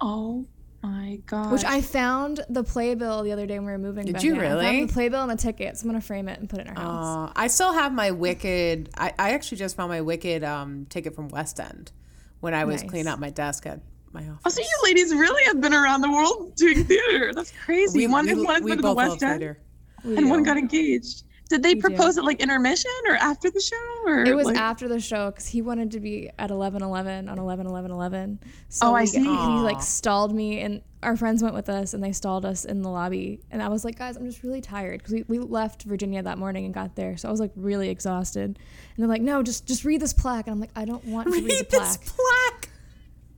Oh 0.00 0.46
my 0.86 1.20
god! 1.26 1.52
Which 1.52 1.64
I 1.64 1.80
found 1.80 2.44
the 2.48 2.64
playbill 2.64 3.22
the 3.22 3.32
other 3.32 3.46
day 3.46 3.58
when 3.58 3.66
we 3.66 3.72
were 3.72 3.78
moving. 3.78 4.06
Did 4.06 4.22
you 4.22 4.38
really? 4.40 4.66
I 4.66 4.72
found 4.72 4.88
the 4.88 4.92
playbill 4.92 5.22
and 5.22 5.30
the 5.30 5.36
tickets. 5.36 5.82
I'm 5.82 5.88
gonna 5.88 6.00
frame 6.00 6.28
it 6.28 6.38
and 6.40 6.48
put 6.48 6.60
it 6.60 6.66
in 6.66 6.76
our 6.76 6.82
house. 6.82 7.30
Uh, 7.30 7.32
I 7.36 7.46
still 7.48 7.72
have 7.72 7.92
my 7.92 8.10
Wicked. 8.10 8.90
I, 8.96 9.12
I 9.18 9.30
actually 9.32 9.58
just 9.58 9.76
found 9.76 9.90
my 9.90 10.00
Wicked 10.00 10.44
um, 10.44 10.86
ticket 10.86 11.14
from 11.14 11.28
West 11.28 11.60
End 11.60 11.92
when 12.40 12.54
I 12.54 12.64
was 12.64 12.82
nice. 12.82 12.90
cleaning 12.90 13.08
out 13.08 13.20
my 13.20 13.30
desk 13.30 13.66
at 13.66 13.80
my 14.12 14.28
office. 14.28 14.42
Oh, 14.44 14.50
so 14.50 14.60
you 14.60 14.78
ladies 14.84 15.12
really 15.12 15.44
have 15.44 15.60
been 15.60 15.74
around 15.74 16.02
the 16.02 16.10
world 16.10 16.54
doing 16.56 16.84
theater. 16.84 17.32
That's 17.34 17.52
crazy. 17.64 17.98
We, 17.98 18.06
one 18.06 18.26
we, 18.26 18.34
one 18.44 18.64
we, 18.64 18.76
we 18.76 18.82
the 18.82 18.92
West 18.92 19.22
End, 19.22 19.56
and 20.04 20.30
one 20.30 20.42
got 20.42 20.56
engaged. 20.56 21.24
Did 21.48 21.62
they 21.62 21.74
propose 21.74 22.16
at 22.16 22.24
like 22.24 22.40
intermission 22.40 22.90
or 23.06 23.16
after 23.16 23.50
the 23.50 23.60
show? 23.60 24.06
Or 24.06 24.24
it 24.24 24.34
was 24.34 24.46
like... 24.46 24.56
after 24.56 24.88
the 24.88 24.98
show 24.98 25.30
because 25.30 25.46
he 25.46 25.60
wanted 25.60 25.90
to 25.92 26.00
be 26.00 26.30
at 26.38 26.50
11 26.50 26.82
11 26.82 27.28
on 27.28 27.38
11 27.38 27.66
11 27.66 27.90
11. 27.90 28.40
So 28.68 28.88
oh, 28.88 28.94
I 28.94 29.04
see. 29.04 29.18
He, 29.18 29.24
he 29.24 29.30
like 29.30 29.82
stalled 29.82 30.34
me, 30.34 30.60
and 30.60 30.80
our 31.02 31.16
friends 31.16 31.42
went 31.42 31.54
with 31.54 31.68
us 31.68 31.94
and 31.94 32.02
they 32.02 32.12
stalled 32.12 32.44
us 32.46 32.64
in 32.64 32.82
the 32.82 32.88
lobby. 32.88 33.40
And 33.50 33.62
I 33.62 33.68
was 33.68 33.84
like, 33.84 33.98
guys, 33.98 34.16
I'm 34.16 34.24
just 34.24 34.42
really 34.42 34.62
tired 34.62 35.00
because 35.00 35.12
we, 35.12 35.24
we 35.28 35.38
left 35.38 35.82
Virginia 35.82 36.22
that 36.22 36.38
morning 36.38 36.64
and 36.64 36.72
got 36.72 36.96
there. 36.96 37.16
So 37.16 37.28
I 37.28 37.30
was 37.30 37.40
like 37.40 37.52
really 37.56 37.90
exhausted. 37.90 38.46
And 38.46 38.58
they're 38.96 39.06
like, 39.06 39.22
no, 39.22 39.42
just 39.42 39.66
just 39.66 39.84
read 39.84 40.00
this 40.00 40.14
plaque. 40.14 40.46
And 40.46 40.54
I'm 40.54 40.60
like, 40.60 40.72
I 40.74 40.86
don't 40.86 41.04
want 41.04 41.28
to 41.28 41.32
read, 41.32 41.44
read 41.44 41.70
the 41.70 41.76
plaque. 41.76 42.00
plaque. 42.04 42.70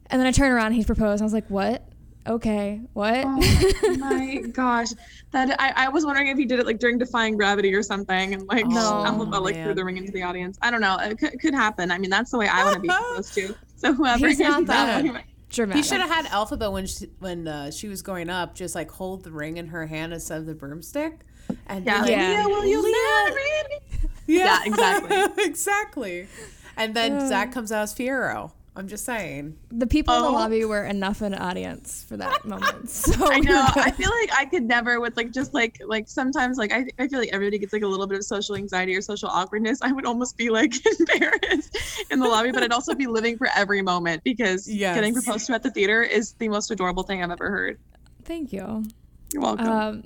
And 0.06 0.20
then 0.20 0.26
I 0.26 0.30
turn 0.30 0.52
around 0.52 0.66
and 0.66 0.76
he's 0.76 0.86
proposed. 0.86 1.20
And 1.20 1.22
I 1.22 1.24
was 1.24 1.32
like, 1.32 1.48
what? 1.48 1.82
Okay, 2.26 2.80
what? 2.92 3.24
Oh 3.24 3.96
my 3.98 4.36
gosh, 4.52 4.88
that 5.32 5.54
I, 5.60 5.86
I 5.86 5.88
was 5.88 6.04
wondering 6.04 6.28
if 6.28 6.38
he 6.38 6.44
did 6.44 6.58
it 6.58 6.66
like 6.66 6.78
during 6.78 6.98
Defying 6.98 7.36
Gravity 7.36 7.74
or 7.74 7.82
something, 7.82 8.34
and 8.34 8.46
like 8.46 8.66
no, 8.66 9.04
about 9.04 9.42
like 9.42 9.56
threw 9.56 9.74
the 9.74 9.84
ring 9.84 9.96
into 9.96 10.12
the 10.12 10.22
audience. 10.22 10.58
I 10.62 10.70
don't 10.70 10.80
know. 10.80 10.98
It 10.98 11.18
could, 11.18 11.40
could 11.40 11.54
happen. 11.54 11.90
I 11.90 11.98
mean, 11.98 12.10
that's 12.10 12.30
the 12.30 12.38
way 12.38 12.48
I 12.48 12.64
want 12.64 12.76
to 12.76 12.80
be 12.80 12.88
supposed 12.90 13.34
to. 13.34 13.54
So 13.76 13.92
whoever 13.92 14.28
he's 14.28 14.38
not 14.38 14.66
that 14.66 15.24
dramatic. 15.50 15.84
He 15.84 15.88
should 15.88 16.00
have 16.00 16.10
had 16.10 16.26
Elphaba 16.26 16.72
when 16.72 16.86
she, 16.86 17.06
when 17.18 17.48
uh, 17.48 17.70
she 17.70 17.88
was 17.88 18.02
growing 18.02 18.30
up, 18.30 18.54
just 18.54 18.74
like 18.74 18.90
hold 18.90 19.24
the 19.24 19.30
ring 19.30 19.56
in 19.56 19.68
her 19.68 19.86
hand 19.86 20.12
instead 20.12 20.38
of 20.38 20.46
the 20.46 20.54
broomstick. 20.54 21.20
And 21.66 21.86
yeah, 21.86 22.00
like, 22.00 22.10
yeah. 22.10 22.32
yeah, 22.32 22.46
will 22.46 22.64
you 22.64 22.82
marry 22.82 23.34
me? 23.34 24.08
Yeah, 24.26 24.44
yeah 24.44 24.60
exactly, 24.64 25.44
exactly. 25.44 26.28
And 26.76 26.94
then 26.94 27.26
Zach 27.28 27.52
comes 27.52 27.72
out 27.72 27.82
as 27.82 27.94
Fiyero. 27.94 28.52
I'm 28.76 28.88
just 28.88 29.06
saying. 29.06 29.56
The 29.70 29.86
people 29.86 30.12
oh. 30.12 30.18
in 30.18 30.22
the 30.24 30.28
oh. 30.28 30.32
lobby 30.32 30.64
were 30.66 30.84
enough 30.84 31.22
an 31.22 31.34
audience 31.34 32.04
for 32.06 32.18
that 32.18 32.44
moment. 32.44 32.90
So 32.90 33.12
I 33.26 33.40
know. 33.40 33.66
I 33.74 33.90
feel 33.90 34.10
like 34.10 34.30
I 34.38 34.44
could 34.44 34.64
never 34.64 35.00
with 35.00 35.16
like 35.16 35.32
just 35.32 35.54
like 35.54 35.80
like 35.86 36.08
sometimes 36.08 36.58
like 36.58 36.72
I, 36.72 36.84
I 36.98 37.08
feel 37.08 37.18
like 37.18 37.30
everybody 37.32 37.58
gets 37.58 37.72
like 37.72 37.82
a 37.82 37.86
little 37.86 38.06
bit 38.06 38.18
of 38.18 38.24
social 38.24 38.54
anxiety 38.54 38.94
or 38.94 39.00
social 39.00 39.30
awkwardness. 39.30 39.80
I 39.80 39.92
would 39.92 40.04
almost 40.04 40.36
be 40.36 40.50
like 40.50 40.74
embarrassed 41.00 42.06
in 42.10 42.18
the 42.18 42.28
lobby, 42.28 42.52
but 42.52 42.62
I'd 42.62 42.72
also 42.72 42.94
be 42.94 43.06
living 43.06 43.38
for 43.38 43.48
every 43.56 43.80
moment 43.80 44.22
because 44.24 44.68
yes. 44.68 44.94
getting 44.94 45.14
proposed 45.14 45.46
to 45.46 45.54
at 45.54 45.62
the 45.62 45.70
theater 45.70 46.02
is 46.02 46.32
the 46.32 46.50
most 46.50 46.70
adorable 46.70 47.02
thing 47.02 47.22
I've 47.22 47.30
ever 47.30 47.50
heard. 47.50 47.78
Thank 48.24 48.52
you. 48.52 48.84
You're 49.32 49.42
welcome. 49.42 49.68
Um, 49.68 50.04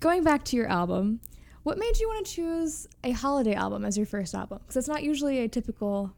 going 0.00 0.24
back 0.24 0.44
to 0.46 0.56
your 0.56 0.66
album, 0.66 1.20
what 1.62 1.78
made 1.78 1.98
you 1.98 2.08
want 2.08 2.26
to 2.26 2.32
choose 2.32 2.86
a 3.02 3.12
holiday 3.12 3.54
album 3.54 3.86
as 3.86 3.96
your 3.96 4.06
first 4.06 4.34
album? 4.34 4.58
Because 4.62 4.76
it's 4.76 4.88
not 4.88 5.02
usually 5.02 5.38
a 5.38 5.48
typical 5.48 6.12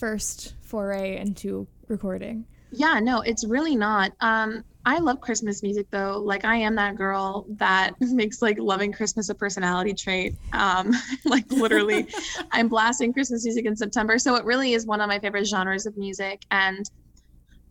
first 0.00 0.54
foray 0.62 1.18
into 1.18 1.68
recording? 1.88 2.46
Yeah, 2.72 3.00
no, 3.00 3.20
it's 3.20 3.44
really 3.44 3.76
not. 3.76 4.12
Um, 4.20 4.64
I 4.86 4.98
love 4.98 5.20
Christmas 5.20 5.62
music 5.62 5.88
though. 5.90 6.22
Like 6.24 6.46
I 6.46 6.56
am 6.56 6.74
that 6.76 6.96
girl 6.96 7.44
that 7.58 7.92
makes 8.00 8.40
like 8.40 8.58
loving 8.58 8.92
Christmas 8.92 9.28
a 9.28 9.34
personality 9.34 9.92
trait. 9.92 10.34
Um, 10.54 10.92
like 11.26 11.50
literally, 11.52 12.08
I'm 12.50 12.68
blasting 12.68 13.12
Christmas 13.12 13.44
music 13.44 13.66
in 13.66 13.76
September. 13.76 14.18
So 14.18 14.36
it 14.36 14.44
really 14.44 14.72
is 14.72 14.86
one 14.86 15.02
of 15.02 15.08
my 15.08 15.18
favorite 15.18 15.46
genres 15.46 15.84
of 15.84 15.96
music. 15.98 16.42
And 16.50 16.88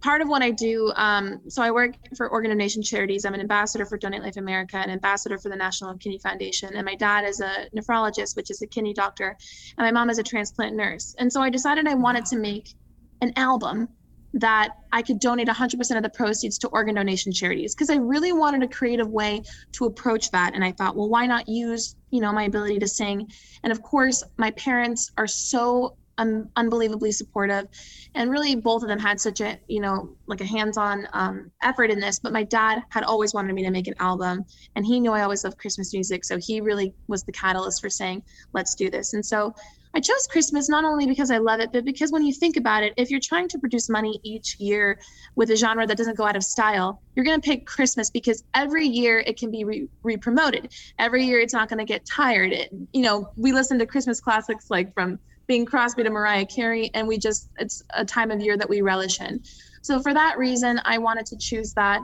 part 0.01 0.21
of 0.21 0.29
what 0.29 0.41
I 0.41 0.51
do, 0.51 0.91
um, 0.95 1.41
so 1.49 1.61
I 1.61 1.71
work 1.71 1.91
for 2.15 2.29
Organ 2.29 2.51
Donation 2.51 2.81
Charities. 2.81 3.25
I'm 3.25 3.33
an 3.33 3.41
ambassador 3.41 3.85
for 3.85 3.97
Donate 3.97 4.23
Life 4.23 4.37
America, 4.37 4.77
an 4.77 4.89
ambassador 4.89 5.37
for 5.37 5.49
the 5.49 5.55
National 5.55 5.95
Kidney 5.97 6.19
Foundation, 6.19 6.75
and 6.75 6.85
my 6.85 6.95
dad 6.95 7.25
is 7.25 7.41
a 7.41 7.67
nephrologist, 7.75 8.35
which 8.35 8.49
is 8.49 8.61
a 8.61 8.67
kidney 8.67 8.93
doctor, 8.93 9.37
and 9.77 9.85
my 9.85 9.91
mom 9.91 10.09
is 10.09 10.19
a 10.19 10.23
transplant 10.23 10.75
nurse. 10.75 11.15
And 11.19 11.31
so 11.31 11.41
I 11.41 11.49
decided 11.49 11.87
I 11.87 11.95
wanted 11.95 12.25
to 12.27 12.37
make 12.37 12.73
an 13.21 13.33
album 13.35 13.89
that 14.33 14.69
I 14.91 15.01
could 15.01 15.19
donate 15.19 15.47
100% 15.47 15.97
of 15.97 16.03
the 16.03 16.09
proceeds 16.09 16.57
to 16.59 16.67
organ 16.69 16.95
donation 16.95 17.31
charities 17.31 17.73
because 17.73 17.89
I 17.89 17.95
really 17.95 18.31
wanted 18.31 18.63
a 18.63 18.67
creative 18.67 19.09
way 19.09 19.41
to 19.73 19.85
approach 19.85 20.29
that. 20.31 20.53
And 20.53 20.63
I 20.63 20.71
thought, 20.71 20.95
well, 20.95 21.09
why 21.09 21.25
not 21.25 21.47
use, 21.47 21.95
you 22.11 22.21
know, 22.21 22.31
my 22.31 22.43
ability 22.43 22.79
to 22.79 22.87
sing? 22.87 23.31
And 23.63 23.71
of 23.71 23.81
course, 23.81 24.23
my 24.37 24.51
parents 24.51 25.11
are 25.17 25.27
so 25.27 25.97
un- 26.19 26.49
unbelievably 26.55 27.11
supportive 27.11 27.67
and 28.13 28.29
really 28.29 28.55
both 28.55 28.83
of 28.83 28.89
them 28.89 28.99
had 28.99 29.19
such 29.19 29.41
a 29.41 29.59
you 29.67 29.79
know 29.79 30.15
like 30.27 30.41
a 30.41 30.45
hands-on 30.45 31.07
um, 31.13 31.51
effort 31.63 31.89
in 31.89 31.99
this 31.99 32.19
but 32.19 32.31
my 32.31 32.43
dad 32.43 32.83
had 32.89 33.03
always 33.03 33.33
wanted 33.33 33.53
me 33.53 33.63
to 33.63 33.71
make 33.71 33.87
an 33.87 33.95
album 33.99 34.45
and 34.75 34.85
he 34.85 34.99
knew 34.99 35.11
i 35.11 35.21
always 35.21 35.43
loved 35.43 35.57
christmas 35.57 35.93
music 35.93 36.23
so 36.23 36.37
he 36.37 36.61
really 36.61 36.93
was 37.07 37.23
the 37.23 37.31
catalyst 37.31 37.81
for 37.81 37.89
saying 37.89 38.21
let's 38.53 38.75
do 38.75 38.89
this 38.89 39.13
and 39.13 39.25
so 39.25 39.53
I 39.93 39.99
chose 39.99 40.27
Christmas 40.27 40.69
not 40.69 40.85
only 40.85 41.07
because 41.07 41.31
I 41.31 41.39
love 41.39 41.59
it, 41.61 41.71
but 41.71 41.83
because 41.83 42.11
when 42.11 42.23
you 42.23 42.31
think 42.31 42.57
about 42.57 42.83
it, 42.83 42.93
if 42.95 43.09
you're 43.09 43.19
trying 43.19 43.47
to 43.47 43.57
produce 43.57 43.89
money 43.89 44.19
each 44.23 44.55
year 44.59 44.99
with 45.35 45.49
a 45.49 45.55
genre 45.55 45.87
that 45.87 45.97
doesn't 45.97 46.15
go 46.15 46.25
out 46.25 46.35
of 46.35 46.43
style, 46.43 47.01
you're 47.15 47.25
going 47.25 47.41
to 47.41 47.45
pick 47.45 47.65
Christmas 47.65 48.11
because 48.11 48.43
every 48.53 48.85
year 48.85 49.19
it 49.19 49.37
can 49.39 49.49
be 49.49 49.63
re 50.03 50.17
promoted. 50.17 50.71
Every 50.99 51.25
year 51.25 51.39
it's 51.39 51.53
not 51.53 51.69
going 51.69 51.79
to 51.79 51.85
get 51.85 52.05
tired. 52.05 52.53
It, 52.53 52.69
you 52.93 53.01
know, 53.01 53.31
we 53.35 53.51
listen 53.51 53.79
to 53.79 53.87
Christmas 53.87 54.19
classics 54.19 54.69
like 54.69 54.93
from 54.93 55.17
Bing 55.49 55.65
Crosby 55.65 56.03
to 56.03 56.11
Mariah 56.11 56.45
Carey, 56.45 56.91
and 56.93 57.07
we 57.07 57.17
just, 57.17 57.49
it's 57.57 57.83
a 57.95 58.05
time 58.05 58.29
of 58.29 58.39
year 58.39 58.55
that 58.55 58.69
we 58.69 58.81
relish 58.81 59.19
in. 59.19 59.41
So 59.81 59.99
for 59.99 60.13
that 60.13 60.37
reason, 60.37 60.79
I 60.85 60.99
wanted 60.99 61.25
to 61.25 61.37
choose 61.37 61.73
that. 61.73 62.01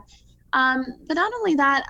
Um, 0.53 0.83
but 1.07 1.13
not 1.13 1.31
only 1.37 1.53
that, 1.55 1.85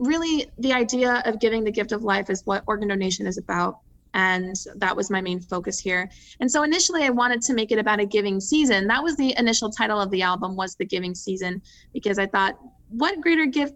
really 0.00 0.50
the 0.58 0.72
idea 0.72 1.22
of 1.24 1.38
giving 1.38 1.62
the 1.62 1.70
gift 1.70 1.92
of 1.92 2.02
life 2.02 2.28
is 2.28 2.42
what 2.44 2.64
organ 2.66 2.88
donation 2.88 3.26
is 3.26 3.38
about 3.38 3.78
and 4.14 4.54
that 4.76 4.94
was 4.94 5.10
my 5.10 5.22
main 5.22 5.40
focus 5.40 5.78
here 5.78 6.10
and 6.40 6.50
so 6.50 6.62
initially 6.62 7.02
i 7.02 7.08
wanted 7.08 7.40
to 7.40 7.54
make 7.54 7.72
it 7.72 7.78
about 7.78 7.98
a 7.98 8.04
giving 8.04 8.38
season 8.38 8.86
that 8.86 9.02
was 9.02 9.16
the 9.16 9.34
initial 9.38 9.70
title 9.70 9.98
of 9.98 10.10
the 10.10 10.20
album 10.20 10.54
was 10.54 10.74
the 10.74 10.84
giving 10.84 11.14
season 11.14 11.62
because 11.94 12.18
i 12.18 12.26
thought 12.26 12.58
what 12.90 13.18
greater 13.22 13.46
gift 13.46 13.74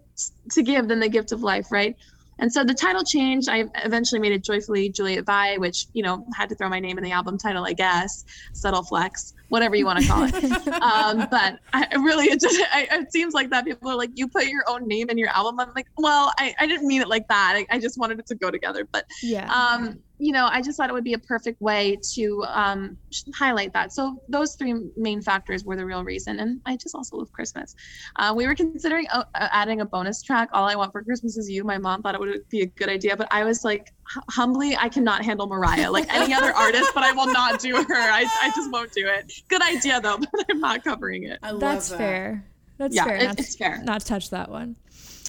to 0.51 0.61
give 0.61 0.87
than 0.87 0.99
the 0.99 1.09
gift 1.09 1.31
of 1.31 1.41
life 1.41 1.71
right 1.71 1.95
and 2.41 2.51
so 2.51 2.63
the 2.63 2.73
title 2.73 3.03
changed. 3.03 3.47
I 3.49 3.65
eventually 3.85 4.19
made 4.19 4.33
it 4.33 4.43
Joyfully 4.43 4.89
Juliet 4.89 5.25
Vi, 5.25 5.57
which, 5.57 5.85
you 5.93 6.03
know, 6.03 6.25
had 6.35 6.49
to 6.49 6.55
throw 6.55 6.67
my 6.67 6.79
name 6.79 6.97
in 6.97 7.03
the 7.03 7.11
album 7.11 7.37
title, 7.37 7.65
I 7.65 7.73
guess. 7.73 8.25
Subtle 8.53 8.83
flex, 8.83 9.33
whatever 9.51 9.75
you 9.75 9.85
want 9.85 9.99
to 9.99 10.07
call 10.07 10.23
it. 10.23 10.67
um, 10.81 11.27
but 11.29 11.59
I 11.73 11.85
really, 11.95 12.27
it 12.27 12.39
just, 12.39 12.57
I, 12.71 12.87
it 12.89 13.11
seems 13.11 13.33
like 13.33 13.49
that 13.49 13.65
people 13.65 13.91
are 13.91 13.97
like, 13.97 14.11
you 14.15 14.29
put 14.29 14.45
your 14.45 14.63
own 14.65 14.87
name 14.87 15.09
in 15.09 15.17
your 15.17 15.27
album. 15.27 15.59
I'm 15.59 15.73
like, 15.75 15.87
well, 15.97 16.31
I, 16.39 16.55
I 16.57 16.67
didn't 16.67 16.87
mean 16.87 17.01
it 17.01 17.09
like 17.09 17.27
that. 17.27 17.55
I, 17.57 17.75
I 17.75 17.77
just 17.77 17.99
wanted 17.99 18.17
it 18.19 18.27
to 18.27 18.35
go 18.35 18.49
together. 18.49 18.87
But 18.89 19.03
yeah. 19.21 19.51
Um, 19.51 19.99
you 20.19 20.31
know, 20.31 20.47
I 20.49 20.61
just 20.61 20.77
thought 20.77 20.87
it 20.87 20.93
would 20.93 21.03
be 21.03 21.13
a 21.13 21.19
perfect 21.19 21.59
way 21.61 21.97
to 22.13 22.45
um, 22.47 22.95
highlight 23.33 23.73
that. 23.73 23.91
So 23.91 24.21
those 24.29 24.53
three 24.53 24.75
main 24.95 25.19
factors 25.19 25.65
were 25.65 25.75
the 25.75 25.83
real 25.83 26.03
reason, 26.03 26.39
and 26.39 26.61
I 26.67 26.77
just 26.77 26.93
also 26.93 27.17
love 27.17 27.31
Christmas. 27.31 27.75
Uh, 28.17 28.31
we 28.37 28.45
were 28.45 28.53
considering 28.53 29.07
uh, 29.11 29.23
uh, 29.33 29.47
adding 29.51 29.81
a 29.81 29.85
bonus 29.85 30.21
track. 30.21 30.49
All 30.53 30.69
I 30.69 30.75
want 30.75 30.91
for 30.91 31.03
Christmas 31.03 31.37
is 31.37 31.49
you. 31.49 31.63
My 31.63 31.79
mom 31.79 32.03
thought 32.03 32.13
it 32.13 32.21
would 32.21 32.47
be 32.49 32.61
a 32.61 32.67
good 32.67 32.87
idea, 32.87 33.17
but 33.17 33.29
I 33.31 33.43
was 33.43 33.63
like, 33.65 33.91
humbly, 34.05 34.75
I 34.77 34.89
cannot 34.89 35.23
handle 35.23 35.47
Mariah 35.47 35.91
like 35.91 36.13
any 36.13 36.33
other 36.33 36.51
artist, 36.55 36.91
but 36.93 37.03
I 37.03 37.11
will 37.11 37.31
not 37.31 37.59
do 37.59 37.75
her. 37.75 37.95
I, 37.95 38.25
I 38.41 38.51
just 38.55 38.71
won't 38.71 38.91
do 38.91 39.07
it. 39.07 39.31
Good 39.47 39.61
idea 39.61 40.01
though, 40.01 40.17
but 40.31 40.45
I'm 40.49 40.59
not 40.59 40.83
covering 40.83 41.23
it. 41.23 41.39
I 41.43 41.51
love 41.51 41.61
That's 41.61 41.89
that. 41.89 41.97
fair. 41.97 42.45
That's 42.77 42.95
yeah, 42.95 43.05
fair. 43.05 43.15
It, 43.15 43.39
it's 43.39 43.55
fair. 43.55 43.81
Not 43.83 44.01
to 44.01 44.07
touch 44.07 44.29
that 44.31 44.49
one. 44.49 44.75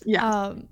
Yeah. 0.05 0.29
Um, 0.29 0.69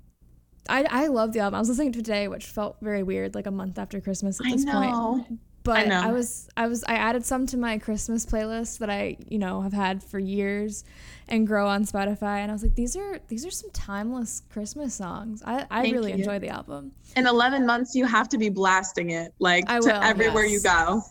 I 0.67 0.83
I 0.89 1.07
love 1.07 1.33
the 1.33 1.39
album. 1.39 1.55
I 1.55 1.59
was 1.59 1.69
listening 1.69 1.91
to 1.93 1.99
today, 1.99 2.27
which 2.27 2.45
felt 2.45 2.77
very 2.81 3.03
weird, 3.03 3.35
like 3.35 3.47
a 3.47 3.51
month 3.51 3.77
after 3.77 3.99
Christmas 4.01 4.39
at 4.39 4.51
this 4.51 4.65
point. 4.65 5.39
But 5.63 5.91
I, 5.91 6.09
I, 6.09 6.11
was 6.11 6.49
I 6.57 6.67
was 6.67 6.83
I 6.85 6.95
added 6.95 7.23
some 7.23 7.45
to 7.47 7.57
my 7.57 7.77
Christmas 7.77 8.25
playlist 8.25 8.79
that 8.79 8.89
I 8.89 9.17
you 9.27 9.37
know 9.37 9.61
have 9.61 9.73
had 9.73 10.03
for 10.03 10.17
years, 10.17 10.83
and 11.27 11.45
grow 11.45 11.67
on 11.67 11.85
Spotify. 11.85 12.37
And 12.39 12.51
I 12.51 12.53
was 12.53 12.63
like, 12.63 12.75
these 12.75 12.95
are 12.95 13.19
these 13.27 13.45
are 13.45 13.51
some 13.51 13.69
timeless 13.71 14.41
Christmas 14.49 14.93
songs. 14.93 15.43
I 15.45 15.65
I 15.69 15.83
Thank 15.83 15.93
really 15.93 16.11
you. 16.11 16.17
enjoy 16.17 16.39
the 16.39 16.49
album. 16.49 16.91
In 17.15 17.27
11 17.27 17.65
months, 17.65 17.93
you 17.95 18.05
have 18.05 18.27
to 18.29 18.37
be 18.37 18.49
blasting 18.49 19.11
it 19.11 19.33
like 19.39 19.69
I 19.69 19.79
to 19.79 20.03
everywhere 20.03 20.45
yes. 20.45 20.53
you 20.53 20.69
go. 20.69 21.01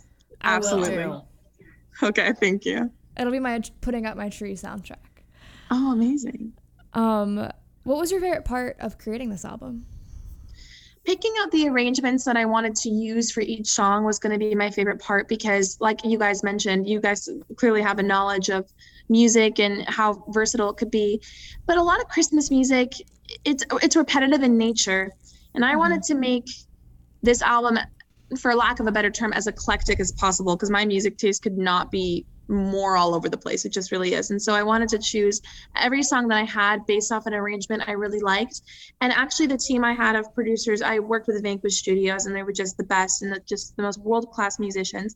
Absolutely. 0.43 1.21
Okay, 2.03 2.33
thank 2.41 2.65
you. 2.65 2.91
It'll 3.19 3.33
be 3.33 3.41
my 3.41 3.61
putting 3.81 4.07
up 4.07 4.17
my 4.17 4.31
tree 4.31 4.55
soundtrack. 4.55 4.97
Oh, 5.71 5.93
amazing. 5.93 6.55
Um, 6.95 7.37
what 7.85 7.99
was 7.99 8.11
your 8.11 8.21
favorite 8.21 8.45
part 8.45 8.77
of 8.81 8.99
creating 8.99 9.31
this 9.31 9.45
album? 9.45 9.87
Picking 11.05 11.33
out 11.41 11.51
the 11.51 11.69
arrangements 11.69 12.25
that 12.25 12.37
I 12.37 12.45
wanted 12.45 12.77
to 12.77 12.91
use 12.91 13.31
for 13.31 13.41
each 13.41 13.67
song 13.67 14.05
was 14.05 14.19
going 14.19 14.33
to 14.33 14.39
be 14.39 14.55
my 14.55 14.71
favorite 14.71 15.01
part 15.01 15.29
because, 15.29 15.79
like 15.81 16.05
you 16.05 16.19
guys 16.19 16.43
mentioned, 16.43 16.87
you 16.87 17.01
guys 17.01 17.29
clearly 17.57 17.81
have 17.81 17.99
a 17.99 18.03
knowledge 18.03 18.51
of 18.51 18.71
music 19.09 19.59
and 19.59 19.89
how 19.89 20.25
versatile 20.29 20.71
it 20.71 20.77
could 20.77 20.91
be. 20.91 21.21
But 21.67 21.79
a 21.79 21.83
lot 21.83 22.01
of 22.01 22.09
Christmas 22.09 22.51
music, 22.51 22.93
it's 23.45 23.65
it's 23.83 23.97
repetitive 23.97 24.43
in 24.43 24.59
nature, 24.59 25.11
and 25.55 25.65
I 25.65 25.71
mm-hmm. 25.71 25.79
wanted 25.79 26.03
to 26.05 26.15
make 26.15 26.49
this 27.23 27.41
album, 27.41 27.79
for 28.39 28.55
lack 28.55 28.79
of 28.79 28.87
a 28.87 28.93
better 28.93 29.11
term, 29.11 29.33
as 29.33 29.47
eclectic 29.47 30.01
as 30.01 30.13
possible 30.13 30.55
because 30.55 30.71
my 30.71 30.85
music 30.85 31.17
taste 31.17 31.43
could 31.43 31.57
not 31.57 31.91
be 31.91 32.27
more 32.51 32.97
all 32.97 33.15
over 33.15 33.29
the 33.29 33.37
place. 33.37 33.65
It 33.65 33.73
just 33.73 33.93
really 33.93 34.15
is. 34.15 34.31
And 34.31 34.43
so 34.43 34.53
I 34.53 34.63
wanted 34.63 34.89
to 34.91 34.99
choose 34.99 35.41
every 35.77 36.03
song 36.03 36.29
that 36.29 36.39
I 36.39 36.45
had 36.45 36.85
based 36.87 37.13
off 37.13 37.27
an 37.27 37.35
arrangement 37.35 37.85
I 37.87 37.93
really 37.93 38.21
liked. 38.21 38.63
And 39.01 39.13
actually, 39.13 39.47
the 39.47 39.57
team 39.57 39.85
I 39.85 39.95
had 39.95 40.17
of 40.17 40.35
producers, 40.35 40.83
I 40.83 40.99
worked 40.99 41.29
with 41.29 41.43
Vanquish 41.43 41.77
Studios, 41.77 42.27
and 42.27 42.35
they 42.35 42.43
were 42.43 42.53
just 42.53 42.77
the 42.77 42.85
best 42.85 43.23
and 43.23 43.33
the, 43.33 43.41
just 43.41 43.77
the 43.77 43.83
most 43.83 44.01
world 44.01 44.31
class 44.31 44.59
musicians. 44.59 45.15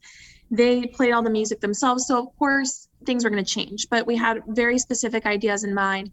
They 0.51 0.87
played 0.87 1.13
all 1.13 1.23
the 1.23 1.31
music 1.31 1.61
themselves. 1.61 2.07
So, 2.07 2.19
of 2.19 2.39
course, 2.39 2.89
things 3.05 3.25
were 3.25 3.31
going 3.31 3.45
to 3.45 3.51
change, 3.51 3.89
but 3.91 4.07
we 4.07 4.17
had 4.17 4.43
very 4.47 4.79
specific 4.79 5.27
ideas 5.27 5.65
in 5.65 5.75
mind 5.75 6.13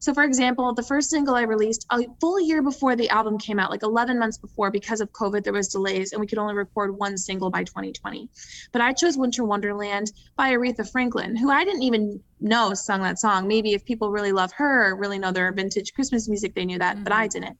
so, 0.00 0.14
for 0.14 0.22
example, 0.22 0.72
the 0.74 0.82
first 0.82 1.10
single 1.10 1.34
I 1.34 1.42
released 1.42 1.86
a 1.90 2.04
full 2.20 2.40
year 2.40 2.62
before 2.62 2.94
the 2.94 3.08
album 3.10 3.38
came 3.38 3.58
out, 3.58 3.70
like 3.70 3.82
11 3.82 4.18
months 4.18 4.38
before, 4.38 4.70
because 4.70 5.00
of 5.00 5.10
COVID, 5.12 5.42
there 5.42 5.52
was 5.52 5.68
delays 5.68 6.12
and 6.12 6.20
we 6.20 6.26
could 6.26 6.38
only 6.38 6.54
record 6.54 6.96
one 6.96 7.18
single 7.18 7.50
by 7.50 7.64
2020. 7.64 8.28
But 8.72 8.80
I 8.80 8.92
chose 8.92 9.16
Winter 9.16 9.44
Wonderland 9.44 10.12
by 10.36 10.52
Aretha 10.52 10.88
Franklin, 10.90 11.36
who 11.36 11.50
I 11.50 11.64
didn't 11.64 11.82
even 11.82 12.20
know 12.40 12.74
sung 12.74 13.02
that 13.02 13.18
song. 13.18 13.48
Maybe 13.48 13.72
if 13.72 13.84
people 13.84 14.10
really 14.10 14.32
love 14.32 14.52
her, 14.52 14.90
or 14.90 14.96
really 14.96 15.18
know 15.18 15.32
their 15.32 15.52
vintage 15.52 15.92
Christmas 15.94 16.28
music, 16.28 16.54
they 16.54 16.64
knew 16.64 16.78
that, 16.78 16.96
mm-hmm. 16.96 17.04
but 17.04 17.12
I 17.12 17.26
mm-hmm. 17.26 17.40
didn't. 17.40 17.58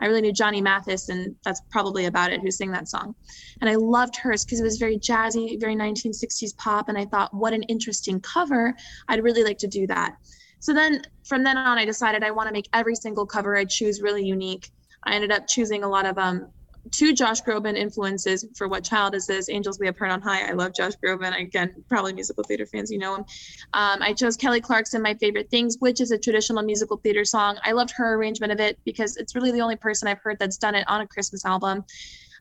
I 0.00 0.06
really 0.06 0.22
knew 0.22 0.32
Johnny 0.32 0.60
Mathis, 0.60 1.08
and 1.08 1.34
that's 1.44 1.60
probably 1.70 2.06
about 2.06 2.32
it, 2.32 2.40
who 2.40 2.50
sang 2.50 2.70
that 2.72 2.88
song. 2.88 3.14
And 3.60 3.68
I 3.68 3.74
loved 3.74 4.16
hers 4.16 4.44
because 4.44 4.60
it 4.60 4.64
was 4.64 4.78
very 4.78 4.98
jazzy, 4.98 5.60
very 5.60 5.74
1960s 5.74 6.56
pop. 6.56 6.88
And 6.88 6.96
I 6.96 7.04
thought, 7.04 7.34
what 7.34 7.52
an 7.52 7.64
interesting 7.64 8.20
cover. 8.20 8.74
I'd 9.08 9.24
really 9.24 9.44
like 9.44 9.58
to 9.58 9.66
do 9.66 9.86
that. 9.88 10.16
So 10.60 10.72
then 10.72 11.02
from 11.24 11.42
then 11.42 11.56
on, 11.56 11.78
I 11.78 11.84
decided 11.84 12.22
I 12.22 12.30
want 12.30 12.48
to 12.48 12.52
make 12.52 12.68
every 12.72 12.94
single 12.94 13.26
cover 13.26 13.56
I 13.56 13.64
choose 13.64 14.00
really 14.02 14.24
unique. 14.24 14.70
I 15.04 15.14
ended 15.14 15.32
up 15.32 15.46
choosing 15.46 15.82
a 15.82 15.88
lot 15.88 16.06
of 16.06 16.18
um, 16.18 16.48
two 16.90 17.14
Josh 17.14 17.42
Groban 17.42 17.76
influences 17.76 18.46
for 18.56 18.68
What 18.68 18.84
Child 18.84 19.14
Is 19.14 19.26
This? 19.26 19.48
Angels 19.48 19.78
We 19.78 19.86
Have 19.86 19.96
Heard 19.96 20.10
on 20.10 20.20
High. 20.20 20.48
I 20.48 20.52
love 20.52 20.74
Josh 20.74 20.92
Groban. 21.04 21.38
Again, 21.38 21.74
probably 21.88 22.12
musical 22.12 22.44
theater 22.44 22.66
fans, 22.66 22.90
you 22.90 22.98
know 22.98 23.16
him. 23.16 23.24
Um, 23.72 24.02
I 24.02 24.12
chose 24.12 24.36
Kelly 24.36 24.60
Clarkson, 24.60 25.02
My 25.02 25.14
Favorite 25.14 25.50
Things, 25.50 25.76
which 25.80 26.00
is 26.00 26.10
a 26.10 26.18
traditional 26.18 26.62
musical 26.62 26.98
theater 26.98 27.24
song. 27.24 27.58
I 27.64 27.72
loved 27.72 27.92
her 27.96 28.14
arrangement 28.14 28.52
of 28.52 28.60
it 28.60 28.78
because 28.84 29.16
it's 29.16 29.34
really 29.34 29.52
the 29.52 29.60
only 29.60 29.76
person 29.76 30.08
I've 30.08 30.20
heard 30.22 30.38
that's 30.38 30.58
done 30.58 30.74
it 30.74 30.84
on 30.88 31.00
a 31.00 31.06
Christmas 31.06 31.44
album. 31.44 31.84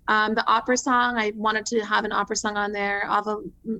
Um, 0.09 0.33
the 0.33 0.45
opera 0.47 0.75
song, 0.75 1.19
I 1.19 1.31
wanted 1.35 1.67
to 1.67 1.85
have 1.85 2.03
an 2.03 2.11
opera 2.11 2.35
song 2.35 2.57
on 2.57 2.71
there, 2.71 3.05
Ave, 3.07 3.31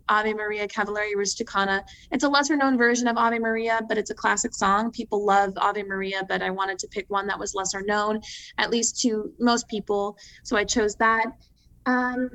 Ave 0.09 0.33
Maria 0.35 0.67
Cavalleria 0.67 1.15
Rusticana. 1.15 1.81
It's 2.11 2.23
a 2.23 2.29
lesser 2.29 2.55
known 2.55 2.77
version 2.77 3.07
of 3.07 3.17
Ave 3.17 3.39
Maria, 3.39 3.81
but 3.89 3.97
it's 3.97 4.11
a 4.11 4.13
classic 4.13 4.53
song. 4.53 4.91
People 4.91 5.25
love 5.25 5.53
Ave 5.57 5.81
Maria, 5.81 6.21
but 6.29 6.43
I 6.43 6.51
wanted 6.51 6.77
to 6.79 6.87
pick 6.87 7.05
one 7.09 7.25
that 7.27 7.39
was 7.39 7.55
lesser 7.55 7.81
known, 7.81 8.21
at 8.59 8.69
least 8.69 9.01
to 9.01 9.33
most 9.39 9.67
people. 9.67 10.17
So 10.43 10.55
I 10.55 10.65
chose 10.65 10.95
that. 10.97 11.25
Um, 11.87 12.29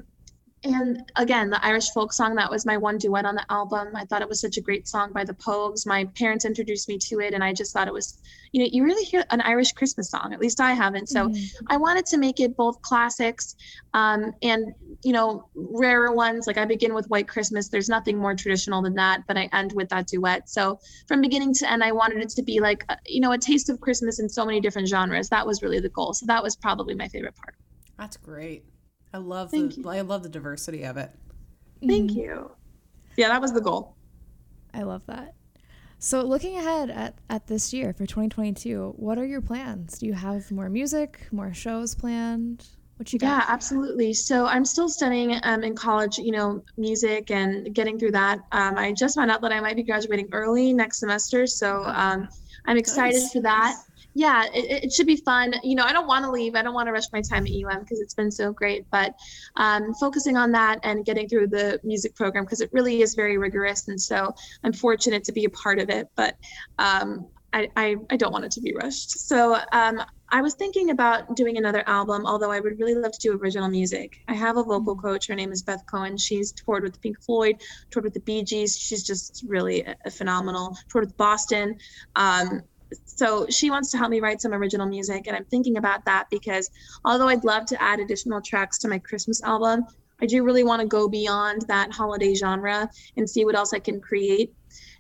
and 0.65 1.13
again, 1.17 1.51
the 1.51 1.65
Irish 1.65 1.91
folk 1.91 2.13
song, 2.13 2.35
that 2.37 2.51
was 2.51 2.65
my 2.65 2.77
one 2.77 2.97
duet 2.99 3.27
on 3.27 3.35
the 3.35 3.45
album. 3.51 3.89
I 3.95 4.05
thought 4.05 4.23
it 4.23 4.29
was 4.29 4.41
such 4.41 4.57
a 4.57 4.61
great 4.61 4.89
song 4.89 5.13
by 5.13 5.23
the 5.23 5.35
Pogues. 5.35 5.87
My 5.87 6.07
parents 6.17 6.45
introduced 6.45 6.89
me 6.89 6.99
to 6.99 7.21
it, 7.21 7.35
and 7.35 7.45
I 7.45 7.53
just 7.53 7.73
thought 7.73 7.87
it 7.87 7.93
was, 7.93 8.19
you 8.53 8.63
know, 8.63 8.69
you 8.73 8.83
really 8.83 9.05
hear 9.05 9.25
an 9.31 9.43
Irish 9.43 9.73
Christmas 9.73 10.11
song. 10.11 10.33
At 10.33 10.41
least 10.41 10.61
I 10.61 10.73
haven't. 10.73 11.09
So 11.09 11.29
mm-hmm. 11.29 11.67
I 11.69 11.77
wanted 11.77 12.07
to 12.07 12.17
make 12.17 12.41
it 12.41 12.57
both 12.57 12.81
classics 12.83 13.57
um, 13.93 14.33
and, 14.43 14.75
you 15.03 15.13
know, 15.13 15.49
rarer 15.55 16.13
ones. 16.13 16.47
Like 16.47 16.57
I 16.57 16.65
begin 16.65 16.95
with 16.95 17.07
White 17.09 17.29
Christmas. 17.29 17.69
There's 17.69 17.89
nothing 17.89 18.17
more 18.17 18.35
traditional 18.35 18.81
than 18.81 18.95
that, 18.95 19.23
but 19.29 19.37
I 19.37 19.49
end 19.53 19.73
with 19.75 19.91
that 19.91 20.07
duet. 20.07 20.49
So 20.49 20.81
from 21.07 21.21
beginning 21.21 21.53
to 21.55 21.71
end, 21.71 21.85
I 21.85 21.93
wanted 21.93 22.23
it 22.23 22.31
to 22.31 22.43
be 22.43 22.61
like, 22.61 22.85
uh, 22.89 22.97
you 23.07 23.21
know, 23.21 23.33
a 23.33 23.39
taste 23.39 23.69
of 23.69 23.81
Christmas 23.81 24.19
in 24.19 24.29
so 24.29 24.47
many 24.47 24.61
different 24.61 24.89
genres. 24.89 25.29
That 25.29 25.47
was 25.47 25.63
really 25.63 25.81
the 25.81 25.91
goal. 25.91 26.15
So 26.15 26.27
that 26.27 26.43
was 26.43 26.57
probably 26.57 26.95
my 26.95 27.09
favorite 27.09 27.37
part. 27.37 27.55
That's 27.99 28.17
great. 28.17 28.65
I 29.15 29.19
love 29.19 29.53
Thank 29.53 29.77
the 29.77 29.83
you. 29.83 29.89
I 29.89 30.01
love 30.01 30.25
the 30.25 30.29
diversity 30.29 30.83
of 30.83 30.97
it. 30.97 31.09
Thank 31.87 32.11
mm-hmm. 32.11 32.21
you. 32.21 32.51
Yeah, 33.17 33.29
that 33.29 33.41
was 33.41 33.53
the 33.53 33.61
goal. 33.61 33.95
I 34.75 34.83
love 34.83 35.03
that. 35.07 35.35
So 36.01 36.23
looking 36.23 36.59
ahead 36.59 36.91
at, 36.91 37.15
at 37.31 37.47
this 37.47 37.73
year 37.73 37.93
for 37.93 38.07
2022, 38.07 38.95
what 38.97 39.17
are 39.17 39.25
your 39.25 39.41
plans? 39.41 39.99
Do 39.99 40.07
you 40.07 40.15
have 40.15 40.51
more 40.51 40.69
music, 40.69 41.29
more 41.31 41.55
shows 41.55 41.95
planned? 41.95 42.67
What 42.97 43.13
you 43.13 43.21
got? 43.21 43.29
Yeah, 43.29 43.45
absolutely. 43.47 44.15
So 44.15 44.47
I'm 44.47 44.65
still 44.65 44.89
studying 44.89 45.39
um, 45.45 45.63
in 45.63 45.77
college, 45.77 46.19
you 46.19 46.33
know, 46.33 46.65
music 46.77 47.31
and 47.31 47.73
getting 47.73 48.01
through 48.01 48.13
that. 48.13 48.41
Um, 48.51 48.77
I 48.77 48.93
just 48.93 49.15
found 49.15 49.31
out 49.31 49.41
that 49.43 49.53
I 49.53 49.61
might 49.61 49.77
be 49.77 49.85
graduating 49.85 50.29
early 50.33 50.73
next 50.73 50.99
semester, 50.99 51.47
so 51.47 51.85
um, 51.85 52.29
I'm 52.67 52.77
excited 52.77 53.21
nice. 53.21 53.33
for 53.33 53.41
that 53.43 53.77
yeah, 54.15 54.45
it, 54.55 54.85
it, 54.85 54.93
should 54.93 55.07
be 55.07 55.17
fun. 55.17 55.55
You 55.63 55.75
know, 55.75 55.85
I 55.85 55.93
don't 55.93 56.07
want 56.07 56.25
to 56.25 56.31
leave. 56.31 56.55
I 56.55 56.63
don't 56.63 56.75
want 56.75 56.87
to 56.87 56.93
rush 56.93 57.11
my 57.13 57.21
time 57.21 57.47
at 57.47 57.53
UM 57.53 57.81
because 57.81 58.01
it's 58.01 58.15
been 58.15 58.31
so 58.31 58.53
great. 58.53 58.87
But 58.91 59.15
um, 59.57 59.93
focusing 59.95 60.37
on 60.37 60.53
that 60.53 60.79
and 60.85 61.05
getting 61.05 61.29
through 61.29 61.49
the 61.49 61.81
music 61.83 62.15
program 62.15 62.45
because 62.45 62.61
it 62.61 62.71
really 62.73 63.03
is 63.03 63.15
very 63.15 63.39
rigorous, 63.39 63.89
and 63.89 64.01
so 64.01 64.35
I'm 64.63 64.73
fortunate 64.73 65.25
to 65.25 65.33
be 65.33 65.45
a 65.45 65.51
part 65.51 65.79
of 65.81 65.91
it. 65.91 66.09
But 66.15 66.37
um, 66.79 67.27
I, 67.55 67.69
I, 67.77 67.97
I 68.11 68.17
don't 68.17 68.33
want 68.33 68.45
it 68.45 68.51
to 68.53 68.61
be 68.61 68.75
rushed. 68.75 69.13
So 69.13 69.57
um, 69.71 70.03
I 70.29 70.43
was 70.43 70.55
thinking 70.55 70.91
about 70.91 71.37
doing 71.37 71.57
another 71.57 71.85
album, 71.89 72.27
although 72.27 72.51
I 72.51 72.59
would 72.59 72.81
really 72.81 72.97
love 72.97 73.13
to 73.13 73.19
do 73.21 73.39
original 73.39 73.69
music. 73.69 74.21
I 74.27 74.35
have 74.35 74.57
a 74.57 74.65
vocal 74.65 74.97
coach. 74.97 75.29
Her 75.29 75.37
name 75.37 75.53
is 75.53 75.63
Beth 75.63 75.87
Cohen. 75.87 76.17
She's 76.17 76.51
toured 76.51 76.83
with 76.83 77.01
Pink 77.01 77.23
Floyd, 77.23 77.63
toured 77.91 78.05
with 78.05 78.15
the 78.15 78.21
Bee 78.21 78.43
Gees. 78.43 78.77
She's 78.77 79.05
just 79.05 79.45
really 79.47 79.83
a, 79.83 79.95
a 80.05 80.11
phenomenal. 80.11 80.77
Toured 80.89 81.05
with 81.05 81.17
Boston. 81.17 81.77
Um, 82.17 82.63
so 83.05 83.47
she 83.49 83.71
wants 83.71 83.91
to 83.91 83.99
help 83.99 84.11
me 84.11 84.21
write 84.21 84.41
some 84.41 84.53
original 84.53 84.87
music, 84.87 85.27
and 85.27 85.37
I'm 85.37 85.45
thinking 85.47 85.77
about 85.77 86.05
that 86.05 86.27
because 86.31 86.71
although 87.05 87.29
I'd 87.29 87.45
love 87.45 87.67
to 87.67 87.83
add 87.83 88.01
additional 88.01 88.41
tracks 88.41 88.79
to 88.81 88.89
my 88.89 88.99
Christmas 88.99 89.43
album, 89.43 89.85
I 90.21 90.27
do 90.27 90.45
really 90.45 90.65
want 90.65 90.81
to 90.81 90.87
go 90.87 91.09
beyond 91.09 91.63
that 91.69 91.93
holiday 91.93 92.35
genre 92.35 92.89
and 93.17 93.29
see 93.29 93.45
what 93.45 93.57
else 93.57 93.73
I 93.73 93.79
can 93.79 94.01
create. 94.01 94.53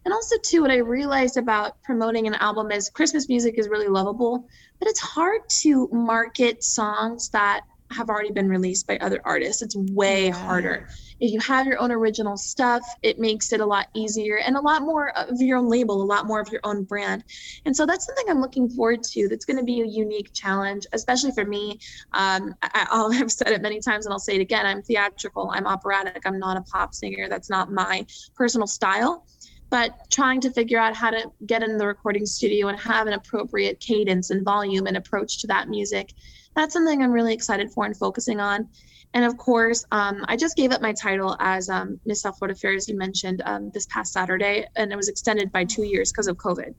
And 0.05 0.13
also, 0.13 0.37
too, 0.43 0.63
what 0.63 0.71
I 0.71 0.79
realized 0.79 1.37
about 1.37 1.83
promoting 1.83 2.27
an 2.27 2.35
album 2.35 2.71
is 2.71 2.91
Christmas 2.91 3.29
music 3.29 3.59
is 3.59 3.69
really 3.69 3.89
lovable, 3.89 4.47
but 4.79 4.89
it's 4.89 5.01
hard 5.01 5.41
to 5.61 5.89
market 5.93 6.63
songs 6.63 7.31
that 7.31 7.63
have 7.91 8.11
already 8.11 8.33
been 8.33 8.49
released 8.49 8.87
by 8.87 8.99
other 8.99 9.21
artists. 9.25 9.63
It's 9.63 9.77
way 9.77 10.29
harder. 10.29 10.89
If 11.21 11.33
you 11.33 11.41
have 11.41 11.67
your 11.67 11.79
own 11.81 11.93
original 11.93 12.37
stuff, 12.37 12.83
it 13.03 13.19
makes 13.19 13.53
it 13.53 13.61
a 13.61 13.67
lot 13.67 13.89
easier 13.95 14.39
and 14.39 14.57
a 14.57 14.61
lot 14.61 14.83
more 14.83 15.17
of 15.17 15.41
your 15.41 15.59
own 15.59 15.69
label, 15.69 16.03
a 16.03 16.05
lot 16.05 16.27
more 16.27 16.41
of 16.41 16.51
your 16.51 16.61
own 16.65 16.85
brand. 16.85 17.25
And 17.65 17.77
so 17.77 17.87
that's 17.87 18.07
something 18.07 18.27
I'm 18.29 18.41
looking 18.41 18.69
forward 18.69 19.03
to. 19.05 19.29
That's 19.29 19.45
going 19.45 19.59
to 19.59 19.65
be 19.65 19.81
a 19.81 19.87
unique 19.87 20.33
challenge, 20.33 20.87
especially 20.93 21.33
for 21.33 21.45
me. 21.45 21.79
Um, 22.13 22.55
I, 22.63 22.87
I'll 22.91 23.11
have 23.13 23.31
said 23.31 23.49
it 23.49 23.63
many 23.63 23.81
times 23.81 24.07
and 24.07 24.13
I'll 24.13 24.19
say 24.19 24.37
it 24.37 24.41
again. 24.41 24.67
I'm 24.67 24.83
theatrical, 24.83 25.51
I'm 25.55 25.67
operatic, 25.67 26.23
I'm 26.25 26.39
not 26.39 26.57
a 26.57 26.63
pop 26.63 26.95
singer. 26.95 27.29
That's 27.29 27.51
not 27.51 27.73
my 27.73 28.07
personal 28.37 28.67
style 28.67 29.25
but 29.71 29.93
trying 30.13 30.41
to 30.41 30.53
figure 30.53 30.79
out 30.79 30.95
how 30.95 31.11
to 31.11 31.33
get 31.47 31.63
in 31.63 31.79
the 31.79 31.87
recording 31.87 32.25
studio 32.27 32.69
and 32.69 32.79
have 32.79 33.09
an 33.09 33.13
appropriate 33.13 33.81
cadence 33.81 34.31
and 34.31 34.45
volume 34.45 34.87
and 34.87 34.97
approach 34.97 35.41
to 35.41 35.47
that 35.49 35.69
music 35.69 36.13
that's 36.55 36.73
something 36.73 37.03
i'm 37.03 37.11
really 37.11 37.35
excited 37.35 37.71
for 37.73 37.85
and 37.85 37.97
focusing 37.97 38.41
on 38.41 38.69
and 39.15 39.25
of 39.25 39.37
course, 39.37 39.85
um, 39.93 40.25
I 40.27 40.37
just 40.37 40.57
gave 40.57 40.73
up 40.73 40.83
my 40.83 40.93
title 40.93 41.37
as 41.39 41.69
um, 41.69 42.01
Miss 42.05 42.23
South 42.23 42.37
Florida 42.37 42.59
Fair, 42.59 42.75
as 42.75 42.89
you 42.89 42.99
mentioned, 42.99 43.43
um, 43.45 43.71
this 43.73 43.87
past 43.87 44.13
Saturday, 44.13 44.67
and 44.75 44.93
it 44.93 44.97
was 44.97 45.09
extended 45.09 45.53
by 45.53 45.65
two 45.65 45.85
years 45.85 46.11
because 46.11 46.27
of 46.27 46.37
COVID. 46.37 46.75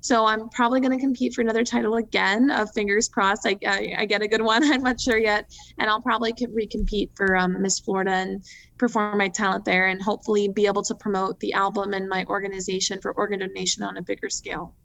So 0.00 0.24
I'm 0.24 0.48
probably 0.50 0.80
going 0.80 0.96
to 0.96 1.02
compete 1.02 1.34
for 1.34 1.40
another 1.40 1.64
title 1.64 1.96
again. 1.96 2.52
Of 2.52 2.72
fingers 2.72 3.08
crossed, 3.08 3.44
I, 3.44 3.56
I, 3.66 3.94
I, 3.98 4.04
get 4.06 4.22
a 4.22 4.28
good 4.28 4.40
one. 4.40 4.62
I'm 4.72 4.84
not 4.84 5.00
sure 5.00 5.18
yet, 5.18 5.52
and 5.78 5.90
I'll 5.90 6.00
probably 6.00 6.32
recompete 6.32 7.10
for 7.16 7.36
um, 7.36 7.60
Miss 7.60 7.80
Florida 7.80 8.12
and 8.12 8.44
perform 8.78 9.18
my 9.18 9.28
talent 9.28 9.64
there, 9.64 9.88
and 9.88 10.00
hopefully 10.00 10.46
be 10.46 10.66
able 10.66 10.82
to 10.84 10.94
promote 10.94 11.40
the 11.40 11.54
album 11.54 11.92
and 11.92 12.08
my 12.08 12.24
organization 12.26 13.00
for 13.00 13.12
organ 13.12 13.40
donation 13.40 13.82
on 13.82 13.96
a 13.96 14.02
bigger 14.02 14.30
scale. 14.30 14.76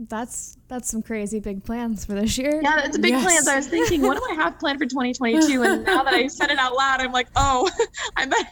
That's 0.00 0.56
that's 0.68 0.88
some 0.88 1.02
crazy 1.02 1.40
big 1.40 1.64
plans 1.64 2.04
for 2.04 2.12
this 2.12 2.38
year. 2.38 2.60
Yeah, 2.62 2.84
it's 2.84 2.96
a 2.96 3.00
big 3.00 3.10
yes. 3.10 3.24
plans. 3.24 3.48
I 3.48 3.56
was 3.56 3.66
thinking, 3.66 4.02
what 4.02 4.16
do 4.16 4.22
I 4.30 4.34
have 4.34 4.56
planned 4.60 4.78
for 4.78 4.86
2022? 4.86 5.60
And 5.64 5.84
now 5.84 6.04
that 6.04 6.14
I 6.14 6.28
said 6.28 6.50
it 6.50 6.58
out 6.58 6.74
loud, 6.74 7.00
I'm 7.00 7.10
like, 7.10 7.26
oh, 7.34 7.68
I 8.16 8.26
better 8.26 8.48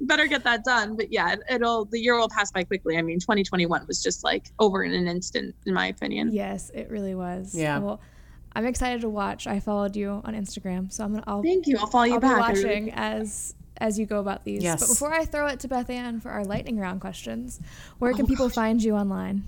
better 0.00 0.26
get 0.26 0.44
that 0.44 0.64
done. 0.64 0.96
But 0.96 1.12
yeah, 1.12 1.36
it, 1.50 1.60
will 1.60 1.84
the 1.84 1.98
year 1.98 2.18
will 2.18 2.30
pass 2.30 2.50
by 2.50 2.64
quickly. 2.64 2.96
I 2.96 3.02
mean, 3.02 3.20
2021 3.20 3.84
was 3.86 4.02
just 4.02 4.24
like 4.24 4.46
over 4.58 4.82
in 4.82 4.94
an 4.94 5.08
instant, 5.08 5.54
in 5.66 5.74
my 5.74 5.88
opinion. 5.88 6.30
Yes, 6.32 6.70
it 6.72 6.90
really 6.90 7.14
was. 7.14 7.54
Yeah. 7.54 7.78
Well, 7.80 8.00
I'm 8.54 8.64
excited 8.64 9.02
to 9.02 9.10
watch. 9.10 9.46
I 9.46 9.60
followed 9.60 9.94
you 9.94 10.22
on 10.24 10.34
Instagram, 10.34 10.90
so 10.90 11.04
I'm 11.04 11.12
gonna. 11.12 11.24
I'll, 11.26 11.42
Thank 11.42 11.66
you. 11.66 11.76
I'll 11.76 11.86
follow 11.86 12.04
you 12.04 12.14
I'll 12.14 12.20
back. 12.20 12.54
Be 12.54 12.64
watching 12.64 12.92
as 12.92 13.54
as 13.76 13.98
you 13.98 14.06
go 14.06 14.20
about 14.20 14.44
these. 14.44 14.62
Yes. 14.62 14.80
But 14.80 14.88
before 14.88 15.12
I 15.12 15.26
throw 15.26 15.48
it 15.48 15.60
to 15.60 15.68
Beth 15.68 15.90
Ann 15.90 16.20
for 16.20 16.30
our 16.30 16.44
lightning 16.44 16.78
round 16.78 17.02
questions, 17.02 17.60
where 17.98 18.14
can 18.14 18.24
oh, 18.24 18.28
people 18.28 18.46
gosh. 18.46 18.54
find 18.54 18.82
you 18.82 18.94
online? 18.94 19.44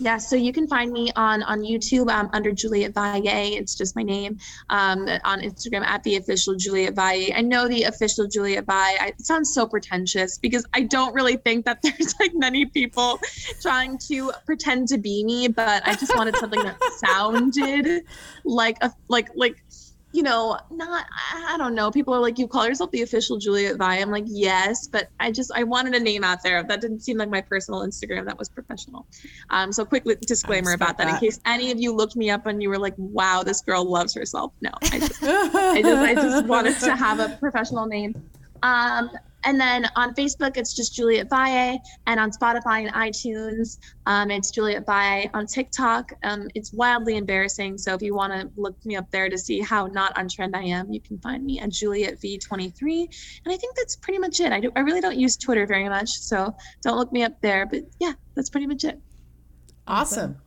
Yeah, 0.00 0.18
so 0.18 0.34
you 0.34 0.52
can 0.52 0.66
find 0.66 0.92
me 0.92 1.12
on 1.14 1.42
on 1.44 1.60
YouTube 1.60 2.10
um, 2.10 2.28
under 2.32 2.50
Juliet 2.50 2.94
Valle. 2.94 3.22
It's 3.24 3.76
just 3.76 3.94
my 3.94 4.02
name. 4.02 4.38
Um, 4.68 5.08
on 5.24 5.40
Instagram 5.40 5.84
at 5.84 6.02
the 6.02 6.16
official 6.16 6.56
Juliet 6.56 6.94
Valle. 6.94 7.32
I 7.34 7.42
know 7.42 7.68
the 7.68 7.84
official 7.84 8.26
Juliet 8.26 8.66
Valle. 8.66 8.96
I, 9.00 9.12
it 9.16 9.24
sounds 9.24 9.54
so 9.54 9.66
pretentious 9.66 10.36
because 10.38 10.66
I 10.74 10.82
don't 10.82 11.14
really 11.14 11.36
think 11.36 11.64
that 11.66 11.80
there's 11.82 12.14
like 12.18 12.34
many 12.34 12.66
people 12.66 13.20
trying 13.60 13.98
to 14.08 14.32
pretend 14.46 14.88
to 14.88 14.98
be 14.98 15.22
me, 15.24 15.46
but 15.46 15.86
I 15.86 15.94
just 15.94 16.16
wanted 16.16 16.36
something 16.36 16.62
that 16.62 16.82
sounded 16.96 18.04
like 18.44 18.78
a 18.80 18.92
like 19.08 19.28
like 19.36 19.62
you 20.14 20.22
know, 20.22 20.56
not, 20.70 21.06
I 21.34 21.56
don't 21.58 21.74
know. 21.74 21.90
People 21.90 22.14
are 22.14 22.20
like, 22.20 22.38
you 22.38 22.46
call 22.46 22.68
yourself 22.68 22.92
the 22.92 23.02
official 23.02 23.36
Juliet 23.36 23.76
Vi. 23.76 23.96
I'm 23.98 24.12
like, 24.12 24.22
yes, 24.28 24.86
but 24.86 25.08
I 25.18 25.32
just, 25.32 25.50
I 25.52 25.64
wanted 25.64 25.92
a 25.96 25.98
name 25.98 26.22
out 26.22 26.40
there. 26.44 26.62
That 26.62 26.80
didn't 26.80 27.00
seem 27.00 27.18
like 27.18 27.30
my 27.30 27.40
personal 27.40 27.80
Instagram. 27.80 28.24
That 28.26 28.38
was 28.38 28.48
professional. 28.48 29.08
Um, 29.50 29.72
so 29.72 29.84
quick 29.84 30.04
disclaimer 30.20 30.72
about 30.72 30.98
that, 30.98 31.06
that, 31.06 31.14
in 31.14 31.18
case 31.20 31.40
any 31.46 31.72
of 31.72 31.80
you 31.80 31.92
looked 31.92 32.14
me 32.14 32.30
up 32.30 32.46
and 32.46 32.62
you 32.62 32.68
were 32.68 32.78
like, 32.78 32.94
wow, 32.96 33.42
this 33.42 33.60
girl 33.60 33.84
loves 33.84 34.14
herself. 34.14 34.52
No, 34.60 34.70
I 34.82 34.98
just, 35.00 35.20
I 35.20 35.82
just, 35.82 35.98
I 35.98 36.14
just 36.14 36.46
wanted 36.46 36.78
to 36.78 36.94
have 36.94 37.18
a 37.18 37.36
professional 37.40 37.86
name. 37.86 38.14
Um, 38.62 39.10
and 39.44 39.60
then 39.60 39.86
on 39.96 40.14
Facebook, 40.14 40.56
it's 40.56 40.74
just 40.74 40.94
Juliet 40.94 41.28
Valle. 41.28 41.78
And 42.06 42.20
on 42.20 42.30
Spotify 42.30 42.86
and 42.86 42.92
iTunes, 42.92 43.78
um, 44.06 44.30
it's 44.30 44.50
Juliet 44.50 44.86
Valle. 44.86 45.28
On 45.34 45.46
TikTok, 45.46 46.12
um, 46.22 46.48
it's 46.54 46.72
wildly 46.72 47.16
embarrassing. 47.16 47.78
So 47.78 47.94
if 47.94 48.02
you 48.02 48.14
want 48.14 48.32
to 48.32 48.50
look 48.56 48.76
me 48.84 48.96
up 48.96 49.10
there 49.10 49.28
to 49.28 49.38
see 49.38 49.60
how 49.60 49.86
not 49.86 50.16
on 50.18 50.28
trend 50.28 50.56
I 50.56 50.62
am, 50.62 50.92
you 50.92 51.00
can 51.00 51.18
find 51.18 51.44
me 51.44 51.60
at 51.60 51.70
Juliet 51.70 52.20
V23. 52.20 53.40
And 53.44 53.52
I 53.52 53.56
think 53.56 53.76
that's 53.76 53.96
pretty 53.96 54.18
much 54.18 54.40
it. 54.40 54.52
I, 54.52 54.60
do, 54.60 54.72
I 54.76 54.80
really 54.80 55.00
don't 55.00 55.18
use 55.18 55.36
Twitter 55.36 55.66
very 55.66 55.88
much. 55.88 56.10
So 56.10 56.54
don't 56.82 56.96
look 56.96 57.12
me 57.12 57.22
up 57.22 57.40
there. 57.40 57.66
But 57.66 57.82
yeah, 58.00 58.12
that's 58.34 58.50
pretty 58.50 58.66
much 58.66 58.84
it. 58.84 59.00
Awesome. 59.86 60.38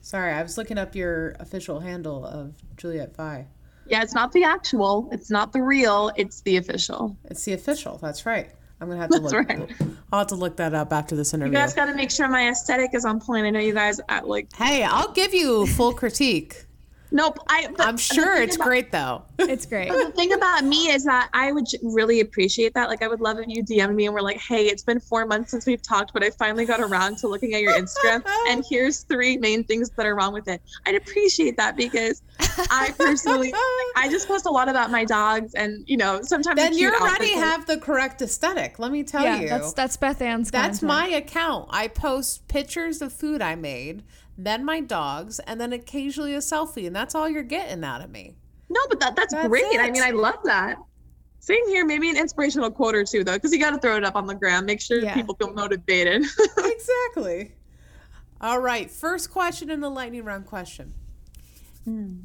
Sorry, 0.00 0.32
I 0.32 0.42
was 0.42 0.56
looking 0.56 0.78
up 0.78 0.94
your 0.94 1.30
official 1.40 1.80
handle 1.80 2.24
of 2.24 2.54
Juliet 2.76 3.16
Vi. 3.16 3.48
Yeah, 3.88 4.02
it's 4.02 4.14
not 4.14 4.32
the 4.32 4.44
actual. 4.44 5.08
It's 5.12 5.30
not 5.30 5.52
the 5.52 5.62
real. 5.62 6.10
It's 6.16 6.40
the 6.42 6.56
official. 6.56 7.16
It's 7.24 7.44
the 7.44 7.52
official. 7.52 7.98
That's 7.98 8.26
right. 8.26 8.50
I'm 8.80 8.88
gonna 8.88 9.00
have 9.00 9.10
to 9.10 9.20
That's 9.20 9.32
look. 9.32 9.48
Right. 9.48 9.72
I'll 10.12 10.18
have 10.20 10.28
to 10.28 10.34
look 10.34 10.56
that 10.56 10.74
up 10.74 10.92
after 10.92 11.16
this 11.16 11.32
interview. 11.32 11.52
You 11.52 11.58
guys 11.58 11.72
got 11.72 11.86
to 11.86 11.94
make 11.94 12.10
sure 12.10 12.28
my 12.28 12.50
aesthetic 12.50 12.90
is 12.94 13.04
on 13.04 13.20
point. 13.20 13.46
I 13.46 13.50
know 13.50 13.60
you 13.60 13.72
guys 13.72 14.00
at 14.08 14.28
like. 14.28 14.54
Hey, 14.54 14.82
I'll 14.84 15.12
give 15.12 15.32
you 15.32 15.66
full 15.66 15.92
critique. 15.94 16.65
Nope. 17.10 17.38
I, 17.48 17.68
I'm 17.78 17.96
sure 17.96 18.40
it's 18.40 18.56
about, 18.56 18.66
great 18.66 18.92
though. 18.92 19.22
It's 19.38 19.66
great. 19.66 19.90
the 19.90 20.10
thing 20.12 20.32
about 20.32 20.64
me 20.64 20.88
is 20.88 21.04
that 21.04 21.28
I 21.32 21.52
would 21.52 21.66
really 21.82 22.20
appreciate 22.20 22.74
that. 22.74 22.88
Like, 22.88 23.02
I 23.02 23.08
would 23.08 23.20
love 23.20 23.38
if 23.38 23.46
you 23.48 23.62
DM 23.62 23.94
me 23.94 24.06
and 24.06 24.14
we're 24.14 24.20
like, 24.20 24.38
"Hey, 24.38 24.66
it's 24.66 24.82
been 24.82 25.00
four 25.00 25.26
months 25.26 25.50
since 25.50 25.66
we've 25.66 25.82
talked, 25.82 26.12
but 26.12 26.22
I 26.22 26.30
finally 26.30 26.64
got 26.64 26.80
around 26.80 27.18
to 27.18 27.28
looking 27.28 27.54
at 27.54 27.60
your 27.60 27.72
Instagram, 27.72 28.22
and 28.48 28.64
here's 28.68 29.02
three 29.02 29.36
main 29.36 29.64
things 29.64 29.90
that 29.90 30.06
are 30.06 30.14
wrong 30.14 30.32
with 30.32 30.48
it." 30.48 30.60
I'd 30.86 30.94
appreciate 30.94 31.56
that 31.56 31.76
because 31.76 32.22
I 32.70 32.92
personally, 32.98 33.52
I 33.96 34.08
just 34.10 34.26
post 34.26 34.46
a 34.46 34.50
lot 34.50 34.68
about 34.68 34.90
my 34.90 35.04
dogs, 35.04 35.54
and 35.54 35.84
you 35.88 35.96
know, 35.96 36.20
sometimes 36.22 36.56
then 36.56 36.76
you 36.76 36.92
already 36.92 37.34
have 37.34 37.66
the 37.66 37.78
correct 37.78 38.22
aesthetic. 38.22 38.78
Let 38.78 38.90
me 38.90 39.02
tell 39.02 39.22
yeah, 39.22 39.40
you, 39.40 39.48
that's 39.48 39.72
that's 39.72 39.96
Beth 39.96 40.20
Ann's. 40.20 40.50
That's 40.50 40.80
content. 40.80 40.88
my 40.88 41.08
account. 41.08 41.68
I 41.70 41.88
post 41.88 42.48
pictures 42.48 43.00
of 43.00 43.12
food 43.12 43.40
I 43.42 43.54
made 43.54 44.02
then 44.38 44.64
my 44.64 44.80
dogs, 44.80 45.38
and 45.40 45.60
then 45.60 45.72
occasionally 45.72 46.34
a 46.34 46.38
selfie, 46.38 46.86
and 46.86 46.94
that's 46.94 47.14
all 47.14 47.28
you're 47.28 47.42
getting 47.42 47.84
out 47.84 48.02
of 48.02 48.10
me. 48.10 48.36
No, 48.68 48.80
but 48.88 49.00
that 49.00 49.16
that's, 49.16 49.32
that's 49.32 49.48
great. 49.48 49.64
It. 49.64 49.80
I 49.80 49.90
mean, 49.90 50.02
I 50.02 50.10
love 50.10 50.38
that. 50.44 50.78
Same 51.40 51.66
here. 51.68 51.86
Maybe 51.86 52.10
an 52.10 52.16
inspirational 52.16 52.70
quote 52.70 52.94
or 52.94 53.04
two, 53.04 53.22
though, 53.22 53.34
because 53.34 53.52
you 53.52 53.60
got 53.60 53.70
to 53.70 53.78
throw 53.78 53.96
it 53.96 54.04
up 54.04 54.16
on 54.16 54.26
the 54.26 54.34
ground. 54.34 54.66
Make 54.66 54.80
sure 54.80 54.98
yeah. 54.98 55.14
people 55.14 55.36
feel 55.36 55.52
motivated. 55.52 56.24
exactly. 56.58 57.52
All 58.40 58.58
right. 58.58 58.90
First 58.90 59.30
question 59.30 59.70
in 59.70 59.80
the 59.80 59.88
lightning 59.88 60.24
round 60.24 60.46
question. 60.46 60.92
Hmm. 61.84 62.16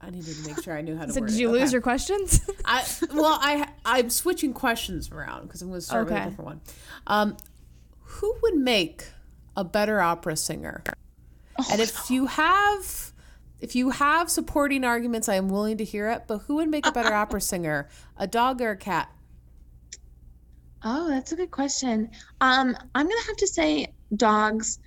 I 0.00 0.10
needed 0.10 0.36
to 0.36 0.48
make 0.48 0.62
sure 0.62 0.76
I 0.76 0.82
knew 0.82 0.96
how 0.96 1.04
to. 1.04 1.12
So 1.12 1.20
word 1.20 1.28
did 1.28 1.36
it. 1.36 1.40
you 1.40 1.50
okay. 1.50 1.60
lose 1.60 1.72
your 1.72 1.82
questions? 1.82 2.40
I 2.64 2.84
well, 3.12 3.38
I 3.40 3.68
I'm 3.84 4.08
switching 4.08 4.52
questions 4.52 5.10
around 5.10 5.42
because 5.42 5.62
I'm 5.62 5.68
going 5.68 5.80
to 5.80 5.86
start 5.86 6.06
okay. 6.06 6.14
with 6.14 6.22
a 6.22 6.30
different 6.30 6.46
one. 6.46 6.60
Um, 7.06 7.36
who 8.02 8.34
would 8.42 8.54
make 8.54 9.04
a 9.56 9.64
better 9.64 10.00
opera 10.00 10.36
singer? 10.36 10.82
Oh, 11.58 11.64
and 11.70 11.80
if 11.80 12.10
you 12.10 12.26
have 12.26 13.12
if 13.60 13.74
you 13.74 13.90
have 13.90 14.30
supporting 14.30 14.84
arguments, 14.84 15.28
I 15.28 15.36
am 15.36 15.48
willing 15.48 15.78
to 15.78 15.84
hear 15.84 16.10
it, 16.10 16.24
but 16.26 16.38
who 16.38 16.56
would 16.56 16.68
make 16.68 16.86
a 16.86 16.92
better 16.92 17.14
opera 17.22 17.40
singer? 17.40 17.88
A 18.16 18.26
dog 18.26 18.60
or 18.60 18.72
a 18.72 18.76
cat? 18.76 19.10
Oh, 20.84 21.08
that's 21.08 21.32
a 21.32 21.36
good 21.36 21.50
question. 21.50 22.10
Um, 22.40 22.76
I'm 22.94 23.06
gonna 23.06 23.26
have 23.26 23.36
to 23.36 23.46
say 23.46 23.92
dogs 24.14 24.78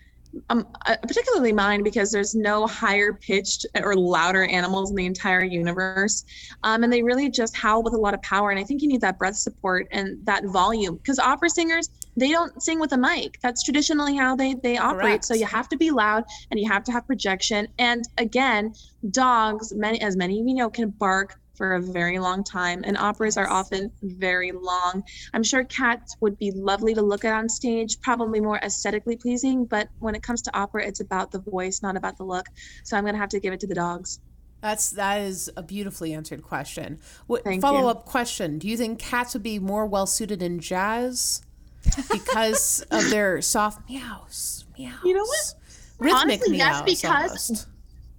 um, 0.50 0.68
uh, 0.86 0.96
particularly 1.02 1.54
mine 1.54 1.84
because 1.84 2.12
there's 2.12 2.36
no 2.36 2.68
higher 2.68 3.14
pitched 3.14 3.66
or 3.76 3.96
louder 3.96 4.46
animals 4.46 4.92
in 4.92 4.96
the 4.96 5.06
entire 5.06 5.44
universe. 5.44 6.24
Um, 6.64 6.84
and 6.84 6.92
they 6.92 7.02
really 7.02 7.30
just 7.30 7.56
howl 7.56 7.84
with 7.84 7.94
a 7.94 7.98
lot 7.98 8.14
of 8.14 8.22
power. 8.22 8.52
And 8.52 8.60
I 8.60 8.64
think 8.64 8.82
you 8.82 8.88
need 8.88 9.02
that 9.02 9.18
breath 9.18 9.36
support 9.36 9.88
and 9.92 10.24
that 10.26 10.46
volume 10.46 10.96
because 10.98 11.20
opera 11.20 11.50
singers, 11.50 11.90
they 12.18 12.32
don't 12.32 12.62
sing 12.62 12.80
with 12.80 12.92
a 12.94 12.98
mic. 12.98 13.40
That's 13.42 13.64
traditionally 13.64 14.16
how 14.16 14.36
they, 14.36 14.56
they 14.56 14.78
operate. 14.78 15.02
Correct. 15.02 15.26
So 15.26 15.34
you 15.34 15.46
have 15.46 15.70
to 15.70 15.78
be 15.78 15.92
loud 15.92 16.26
and 16.52 16.60
you 16.60 16.70
have 16.70 16.84
to 16.86 16.92
have 16.92 17.08
projection. 17.08 17.68
And 17.78 18.04
again, 18.18 18.74
dogs, 19.12 19.74
many 19.74 20.02
as 20.02 20.16
many 20.16 20.40
of 20.42 20.48
you 20.48 20.56
know, 20.56 20.70
can 20.70 20.90
bark 20.90 21.40
for 21.60 21.74
a 21.74 21.82
very 21.82 22.20
long 22.20 22.42
time, 22.42 22.84
and 22.86 22.98
operas 22.98 23.36
are 23.36 23.50
often 23.50 23.92
very 24.02 24.54
long. 24.54 25.04
I'm 25.34 25.44
sure 25.44 25.66
cats 25.66 26.16
would 26.22 26.40
be 26.40 26.52
lovely 26.52 26.94
to 26.94 27.02
look 27.02 27.26
at 27.26 27.34
on 27.34 27.50
stage, 27.50 28.00
probably 28.00 28.40
more 28.40 28.58
aesthetically 28.60 29.18
pleasing, 29.18 29.66
but 29.66 29.90
when 30.00 30.16
it 30.16 30.24
comes 30.24 30.42
to 30.44 30.58
opera, 30.58 30.88
it's 30.88 31.02
about 31.02 31.32
the 31.32 31.40
voice, 31.40 31.82
not 31.82 31.98
about 31.98 32.18
the 32.18 32.24
look. 32.24 32.48
So 32.86 32.96
I'm 32.96 33.04
gonna 33.04 33.18
have 33.18 33.30
to 33.30 33.42
give 33.42 33.52
it 33.52 33.60
to 33.60 33.68
the 33.68 33.76
dogs. 33.76 34.22
That's 34.62 34.92
that 34.92 35.20
is 35.20 35.50
a 35.58 35.62
beautifully 35.62 36.14
answered 36.14 36.44
question. 36.44 37.00
What 37.28 37.44
follow 37.60 37.82
you. 37.82 37.88
up 37.90 38.06
question? 38.06 38.58
Do 38.58 38.70
you 38.70 38.78
think 38.78 38.98
cats 38.98 39.34
would 39.34 39.44
be 39.44 39.60
more 39.60 39.86
well 39.86 40.06
suited 40.06 40.42
in 40.42 40.60
jazz 40.60 41.42
because 42.12 42.82
of 42.92 43.10
their 43.10 43.42
soft 43.42 43.88
meows? 43.90 44.66
Meows. 44.78 44.94
You 45.04 45.14
know 45.14 45.24
what? 45.24 45.54
Rhythmic 46.00 46.22
Honestly, 46.42 46.58
yes, 46.58 46.82
because- 46.82 47.06
almost. 47.50 47.68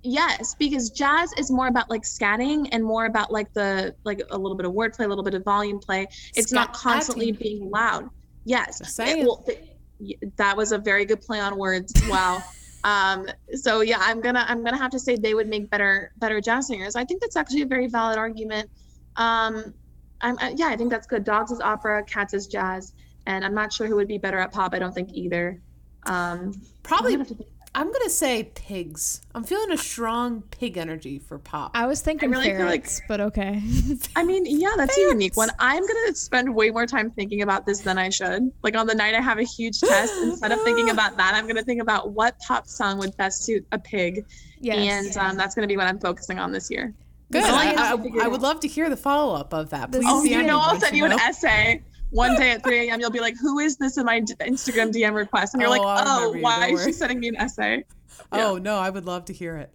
Yes, 0.02 0.54
because 0.58 0.88
jazz 0.88 1.30
is 1.34 1.50
more 1.50 1.66
about 1.66 1.90
like 1.90 2.04
scatting 2.04 2.66
and 2.72 2.82
more 2.82 3.04
about 3.04 3.30
like 3.30 3.52
the 3.52 3.94
like 4.04 4.22
a 4.30 4.38
little 4.38 4.56
bit 4.56 4.64
of 4.64 4.72
wordplay, 4.72 5.04
a 5.04 5.08
little 5.08 5.22
bit 5.22 5.34
of 5.34 5.44
volume 5.44 5.78
play. 5.78 6.06
It's 6.34 6.52
not 6.52 6.72
constantly 6.72 7.32
being 7.32 7.70
loud. 7.70 8.08
Yes, 8.46 8.80
It- 8.80 8.86
saying. 8.86 9.26
well, 9.26 9.44
th- 9.46 10.18
that 10.36 10.56
was 10.56 10.72
a 10.72 10.78
very 10.78 11.04
good 11.04 11.20
play 11.20 11.38
on 11.38 11.58
words. 11.58 11.92
Wow. 12.08 12.42
um. 12.84 13.26
So 13.52 13.82
yeah, 13.82 13.98
I'm 14.00 14.22
gonna 14.22 14.46
I'm 14.48 14.64
gonna 14.64 14.78
have 14.78 14.90
to 14.92 14.98
say 14.98 15.16
they 15.16 15.34
would 15.34 15.48
make 15.48 15.68
better 15.68 16.12
better 16.16 16.40
jazz 16.40 16.68
singers. 16.68 16.96
I 16.96 17.04
think 17.04 17.20
that's 17.20 17.36
actually 17.36 17.60
a 17.60 17.66
very 17.66 17.86
valid 17.86 18.16
argument. 18.16 18.70
Um. 19.16 19.74
I'm 20.22 20.38
I, 20.40 20.54
yeah, 20.56 20.68
I 20.68 20.76
think 20.78 20.88
that's 20.90 21.06
good. 21.06 21.24
Dogs 21.24 21.50
is 21.50 21.60
opera, 21.60 22.02
cats 22.04 22.32
is 22.32 22.46
jazz, 22.46 22.94
and 23.26 23.44
I'm 23.44 23.54
not 23.54 23.72
sure 23.72 23.86
who 23.86 23.96
would 23.96 24.08
be 24.08 24.18
better 24.18 24.38
at 24.38 24.52
pop. 24.52 24.74
I 24.74 24.78
don't 24.78 24.94
think 24.94 25.10
either. 25.12 25.60
Um. 26.04 26.60
Probably 26.82 27.14
I'm 27.14 27.22
gonna 27.22 27.34
to- 27.36 27.46
I'm 27.72 27.92
gonna 27.92 28.10
say 28.10 28.50
pigs. 28.56 29.20
I'm 29.32 29.44
feeling 29.44 29.70
a 29.70 29.76
strong 29.78 30.42
pig 30.50 30.76
energy 30.76 31.20
for 31.20 31.38
pop. 31.38 31.70
I 31.74 31.86
was 31.86 32.00
thinking 32.00 32.30
really 32.30 32.50
feel 32.50 32.66
like- 32.66 32.88
but 33.06 33.20
okay. 33.20 33.62
I 34.16 34.24
mean, 34.24 34.44
yeah, 34.44 34.72
that's 34.76 34.98
a 34.98 35.02
unique 35.02 35.36
one. 35.36 35.50
I'm 35.60 35.86
gonna 35.86 36.14
spend 36.16 36.52
way 36.52 36.70
more 36.70 36.84
time 36.86 37.12
thinking 37.12 37.42
about 37.42 37.66
this 37.66 37.80
than 37.82 37.96
I 37.96 38.08
should. 38.08 38.50
Like 38.64 38.76
on 38.76 38.88
the 38.88 38.94
night 38.94 39.14
I 39.14 39.20
have 39.20 39.38
a 39.38 39.44
huge 39.44 39.78
test, 39.78 40.12
instead 40.22 40.50
of 40.50 40.60
thinking 40.62 40.90
about 40.90 41.16
that, 41.18 41.34
I'm 41.34 41.46
gonna 41.46 41.62
think 41.62 41.80
about 41.80 42.10
what 42.10 42.36
pop 42.40 42.66
song 42.66 42.98
would 42.98 43.16
best 43.16 43.44
suit 43.44 43.64
a 43.70 43.78
pig, 43.78 44.24
yes. 44.58 45.16
and 45.16 45.16
um, 45.16 45.36
that's 45.36 45.54
gonna 45.54 45.68
be 45.68 45.76
what 45.76 45.86
I'm 45.86 46.00
focusing 46.00 46.40
on 46.40 46.50
this 46.50 46.72
year. 46.72 46.92
Good. 47.30 47.44
All 47.44 47.54
I, 47.54 47.74
I, 47.76 48.24
I 48.24 48.26
would 48.26 48.42
love 48.42 48.58
to 48.60 48.68
hear 48.68 48.90
the 48.90 48.96
follow 48.96 49.36
up 49.36 49.54
of 49.54 49.70
that. 49.70 49.92
Please 49.92 50.04
Oh, 50.08 50.24
you 50.24 50.42
know, 50.42 50.58
I'll 50.58 50.80
send 50.80 50.96
you 50.96 51.04
an 51.04 51.12
essay 51.12 51.80
one 52.10 52.36
day 52.36 52.50
at 52.52 52.62
3 52.62 52.88
a.m. 52.88 53.00
You'll 53.00 53.10
be 53.10 53.20
like, 53.20 53.36
"Who 53.40 53.58
is 53.58 53.76
this 53.76 53.96
in 53.96 54.04
my 54.06 54.20
Instagram 54.20 54.92
DM 54.92 55.14
request?" 55.14 55.54
And 55.54 55.60
you're 55.62 55.68
Oh, 55.70 55.78
like, 55.78 56.04
"Oh, 56.06 56.34
you, 56.34 56.42
why 56.42 56.70
is 56.70 56.84
she 56.84 56.92
sending 56.92 57.20
me 57.20 57.28
an 57.28 57.36
essay?" 57.36 57.84
Oh 58.32 58.58
no, 58.58 58.78
I 58.78 58.90
would 58.90 59.06
love 59.06 59.24
to 59.26 59.32
hear 59.32 59.56
it. 59.56 59.72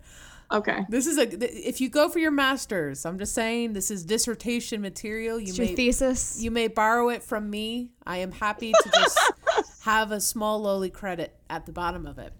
Okay. 0.51 0.85
This 0.89 1.07
is 1.07 1.17
a 1.17 1.67
if 1.67 1.81
you 1.81 1.89
go 1.89 2.07
for 2.07 2.19
your 2.19 2.29
masters, 2.31 3.05
I'm 3.05 3.17
just 3.17 3.33
saying 3.33 3.73
this 3.73 3.89
is 3.89 4.05
dissertation 4.05 4.79
material. 4.81 5.39
You 5.39 5.47
It's 5.47 5.57
your 5.57 5.67
may 5.67 5.75
thesis. 5.75 6.39
you 6.41 6.51
may 6.51 6.67
borrow 6.67 7.09
it 7.09 7.23
from 7.23 7.49
me. 7.49 7.89
I 8.05 8.17
am 8.17 8.31
happy 8.31 8.71
to 8.71 8.89
just 8.93 9.17
have 9.81 10.11
a 10.11 10.21
small 10.21 10.61
lowly 10.61 10.91
credit 10.91 11.35
at 11.49 11.65
the 11.65 11.71
bottom 11.71 12.05
of 12.05 12.19
it. 12.19 12.31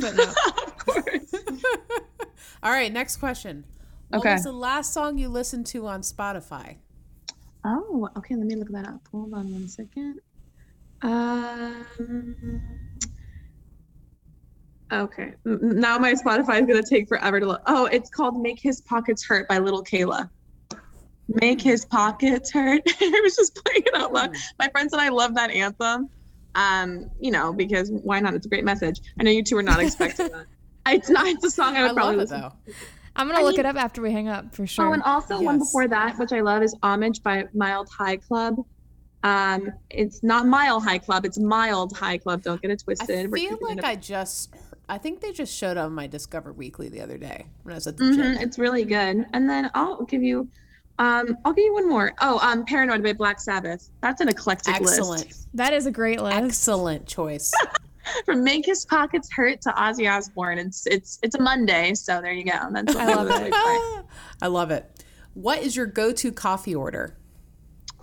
Footnote. 0.00 0.28
of 0.66 0.76
course. 0.78 1.34
All 2.62 2.70
right, 2.70 2.92
next 2.92 3.16
question. 3.16 3.64
What 4.10 4.20
Okay. 4.20 4.32
was 4.34 4.44
the 4.44 4.52
last 4.52 4.92
song 4.92 5.18
you 5.18 5.28
listened 5.28 5.66
to 5.66 5.86
on 5.88 6.02
Spotify? 6.02 6.76
Oh, 7.64 8.08
okay. 8.16 8.36
Let 8.36 8.46
me 8.46 8.56
look 8.56 8.70
that 8.72 8.86
up. 8.86 9.00
Hold 9.12 9.34
on 9.34 9.52
one 9.52 9.68
second. 9.68 10.20
Um. 11.02 12.60
Okay. 14.92 15.34
Now 15.44 15.98
my 15.98 16.14
Spotify 16.14 16.60
is 16.60 16.66
gonna 16.66 16.82
take 16.82 17.08
forever 17.08 17.40
to 17.40 17.46
look. 17.46 17.62
Oh, 17.66 17.86
it's 17.86 18.10
called 18.10 18.40
"Make 18.40 18.60
His 18.60 18.80
Pockets 18.80 19.24
Hurt" 19.26 19.48
by 19.48 19.58
Little 19.58 19.84
Kayla. 19.84 20.30
Make 21.28 21.60
his 21.60 21.84
pockets 21.84 22.52
hurt. 22.52 22.82
I 23.00 23.20
was 23.22 23.36
just 23.36 23.54
playing 23.64 23.84
it 23.86 23.94
out 23.94 24.12
loud. 24.12 24.34
My 24.58 24.68
friends 24.68 24.92
and 24.92 25.00
I 25.00 25.10
love 25.10 25.34
that 25.36 25.50
anthem. 25.50 26.08
Um, 26.56 27.08
you 27.20 27.30
know, 27.30 27.52
because 27.52 27.90
why 27.92 28.18
not? 28.18 28.34
It's 28.34 28.46
a 28.46 28.48
great 28.48 28.64
message. 28.64 29.00
I 29.18 29.22
know 29.22 29.30
you 29.30 29.44
two 29.44 29.56
are 29.56 29.62
not 29.62 29.80
expecting 29.80 30.28
that. 30.32 30.46
It's 30.88 31.08
not. 31.08 31.26
It's 31.28 31.44
a 31.44 31.50
song 31.50 31.76
I 31.76 31.80
I, 31.80 31.82
would 31.84 31.94
probably 31.94 32.16
love 32.16 32.30
it 32.30 32.34
listen. 32.34 32.40
though. 32.40 32.74
I'm 33.16 33.26
gonna 33.26 33.40
I 33.40 33.42
look 33.42 33.52
mean- 33.52 33.60
it 33.60 33.66
up 33.66 33.76
after 33.76 34.00
we 34.02 34.12
hang 34.12 34.28
up 34.28 34.54
for 34.54 34.66
sure. 34.66 34.86
Oh, 34.88 34.92
and 34.92 35.02
also 35.02 35.40
one 35.40 35.58
before 35.58 35.88
that, 35.88 36.18
which 36.18 36.32
I 36.32 36.40
love, 36.40 36.62
is 36.62 36.74
"Homage" 36.82 37.22
by 37.22 37.44
Mild 37.54 37.88
High 37.90 38.16
Club. 38.16 38.56
Um, 39.22 39.70
it's 39.90 40.22
not 40.22 40.46
Mile 40.46 40.80
High 40.80 40.98
Club; 40.98 41.24
it's 41.26 41.38
Mild 41.38 41.94
High 41.96 42.18
Club. 42.18 42.42
Don't 42.42 42.60
get 42.62 42.70
it 42.70 42.80
I 42.82 42.84
twisted. 42.84 43.30
We're 43.30 43.48
feel 43.50 43.58
like 43.62 43.78
it- 43.78 43.84
I 43.84 43.96
just 43.96 44.54
I 44.88 44.98
think 44.98 45.20
they 45.20 45.32
just 45.32 45.54
showed 45.56 45.76
up 45.76 45.86
on 45.86 45.92
my 45.92 46.06
Discover 46.06 46.52
Weekly 46.52 46.88
the 46.88 47.00
other 47.00 47.16
day 47.18 47.46
when 47.62 47.72
I 47.72 47.76
was 47.76 47.86
at 47.86 47.96
the 47.96 48.04
Mhm, 48.04 48.14
gym. 48.16 48.26
it's 48.40 48.58
really 48.58 48.84
good. 48.84 49.24
And 49.32 49.48
then 49.48 49.70
I'll 49.74 50.02
give 50.04 50.20
you, 50.22 50.48
um, 50.98 51.36
I'll 51.44 51.52
give 51.52 51.64
you 51.64 51.74
one 51.74 51.88
more. 51.88 52.12
Oh, 52.20 52.40
um, 52.42 52.64
"Paranoid" 52.64 53.02
by 53.02 53.12
Black 53.12 53.40
Sabbath. 53.40 53.88
That's 54.00 54.20
an 54.20 54.28
eclectic 54.28 54.74
Excellent. 54.74 55.10
list. 55.10 55.24
Excellent. 55.26 55.46
That 55.54 55.72
is 55.74 55.86
a 55.86 55.90
great 55.92 56.20
list. 56.20 56.36
Excellent 56.36 57.06
choice. 57.06 57.52
From 58.24 58.44
"Make 58.44 58.66
His 58.66 58.84
Pockets 58.86 59.28
Hurt" 59.34 59.60
to 59.62 59.70
Ozzy 59.70 60.10
Osbourne. 60.10 60.58
It's 60.58 60.86
it's 60.86 61.18
it's 61.22 61.34
a 61.34 61.40
Monday, 61.42 61.94
so 61.94 62.20
there 62.20 62.32
you 62.32 62.44
go. 62.44 62.58
That's 62.72 62.94
what 62.94 63.04
I 63.04 63.14
love 63.14 63.30
it. 63.30 63.54
I 64.42 64.46
love 64.46 64.70
it. 64.70 65.04
What 65.34 65.62
is 65.62 65.76
your 65.76 65.86
go-to 65.86 66.32
coffee 66.32 66.74
order? 66.74 67.16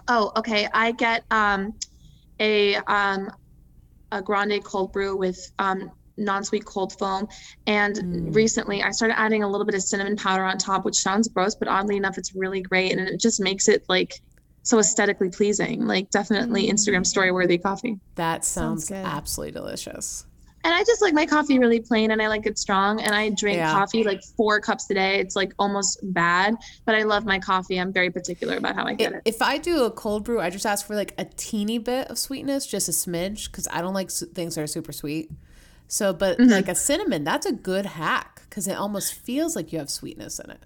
Oh, 0.08 0.32
okay. 0.38 0.68
I 0.74 0.92
get 0.94 1.24
um, 1.32 1.74
a 2.40 2.76
um, 2.76 3.30
a 4.12 4.22
grande 4.22 4.64
cold 4.64 4.94
brew 4.94 5.18
with 5.18 5.38
um, 5.60 5.92
non-sweet 6.18 6.66
cold 6.66 6.98
foam, 6.98 7.28
and 7.68 7.96
Mm. 7.96 8.36
recently 8.36 8.82
I 8.82 8.92
started 8.92 9.20
adding 9.20 9.44
a 9.44 9.50
little 9.50 9.66
bit 9.66 9.76
of 9.76 9.84
cinnamon 9.84 10.16
powder 10.16 10.44
on 10.44 10.58
top, 10.58 10.86
which 10.86 10.96
sounds 10.96 11.28
gross, 11.28 11.56
but 11.56 11.68
oddly 11.68 11.98
enough, 11.98 12.18
it's 12.18 12.34
really 12.34 12.62
great, 12.62 12.92
and 12.92 13.02
it 13.08 13.20
just 13.20 13.40
makes 13.42 13.68
it 13.68 13.84
like 13.90 14.14
so 14.68 14.80
aesthetically 14.80 15.30
pleasing. 15.30 15.86
Like 15.88 16.10
definitely 16.10 16.70
Instagram 16.70 17.06
story 17.06 17.32
worthy 17.32 17.58
coffee. 17.58 18.00
That 18.16 18.44
sounds, 18.44 18.86
Sounds 18.88 18.90
good. 18.90 19.06
absolutely 19.06 19.54
delicious. 19.54 20.26
And 20.66 20.74
I 20.74 20.84
just 20.84 21.02
like 21.02 21.14
my 21.14 21.26
coffee 21.26 21.58
really 21.60 21.80
plain, 21.80 22.12
and 22.12 22.22
I 22.22 22.28
like 22.28 22.46
it 22.46 22.60
strong. 22.60 23.00
And 23.00 23.16
I 23.16 23.30
drink 23.30 23.56
Yeah. 23.58 23.72
coffee 23.72 24.04
like 24.04 24.22
four 24.36 24.60
cups 24.60 24.90
a 24.90 24.96
day. 24.96 25.20
It's 25.20 25.38
like 25.38 25.54
almost 25.58 26.00
bad, 26.04 26.56
but 26.84 26.96
I 26.96 27.04
love 27.04 27.26
my 27.26 27.40
coffee. 27.40 27.80
I'm 27.80 27.94
very 27.94 28.10
particular 28.10 28.58
about 28.58 28.76
how 28.76 28.84
I 28.86 28.94
get 28.94 29.14
it. 29.14 29.22
If 29.24 29.42
I 29.42 29.58
do 29.58 29.86
a 29.86 29.92
cold 29.92 30.26
brew, 30.26 30.42
I 30.42 30.50
just 30.50 30.66
ask 30.66 30.86
for 30.86 30.96
like 30.96 31.14
a 31.18 31.24
teeny 31.24 31.78
bit 31.78 32.10
of 32.10 32.18
sweetness, 32.18 32.66
just 32.68 32.90
a 32.90 32.92
smidge, 32.92 33.50
because 33.50 33.70
I 33.72 33.80
don't 33.82 33.94
like 33.94 34.12
things 34.12 34.56
that 34.56 34.62
are 34.62 34.68
super 34.68 34.92
sweet. 34.92 35.32
So, 35.88 36.12
but 36.12 36.38
Mm-hmm. 36.38 36.52
like 36.52 36.68
a 36.68 36.76
cinnamon, 36.76 37.24
that's 37.24 37.46
a 37.46 37.54
good 37.54 37.86
hack 37.86 38.42
because 38.50 38.68
it 38.68 38.76
almost 38.76 39.14
feels 39.14 39.56
like 39.56 39.72
you 39.72 39.80
have 39.80 39.90
sweetness 39.90 40.40
in 40.40 40.50
it. 40.52 40.60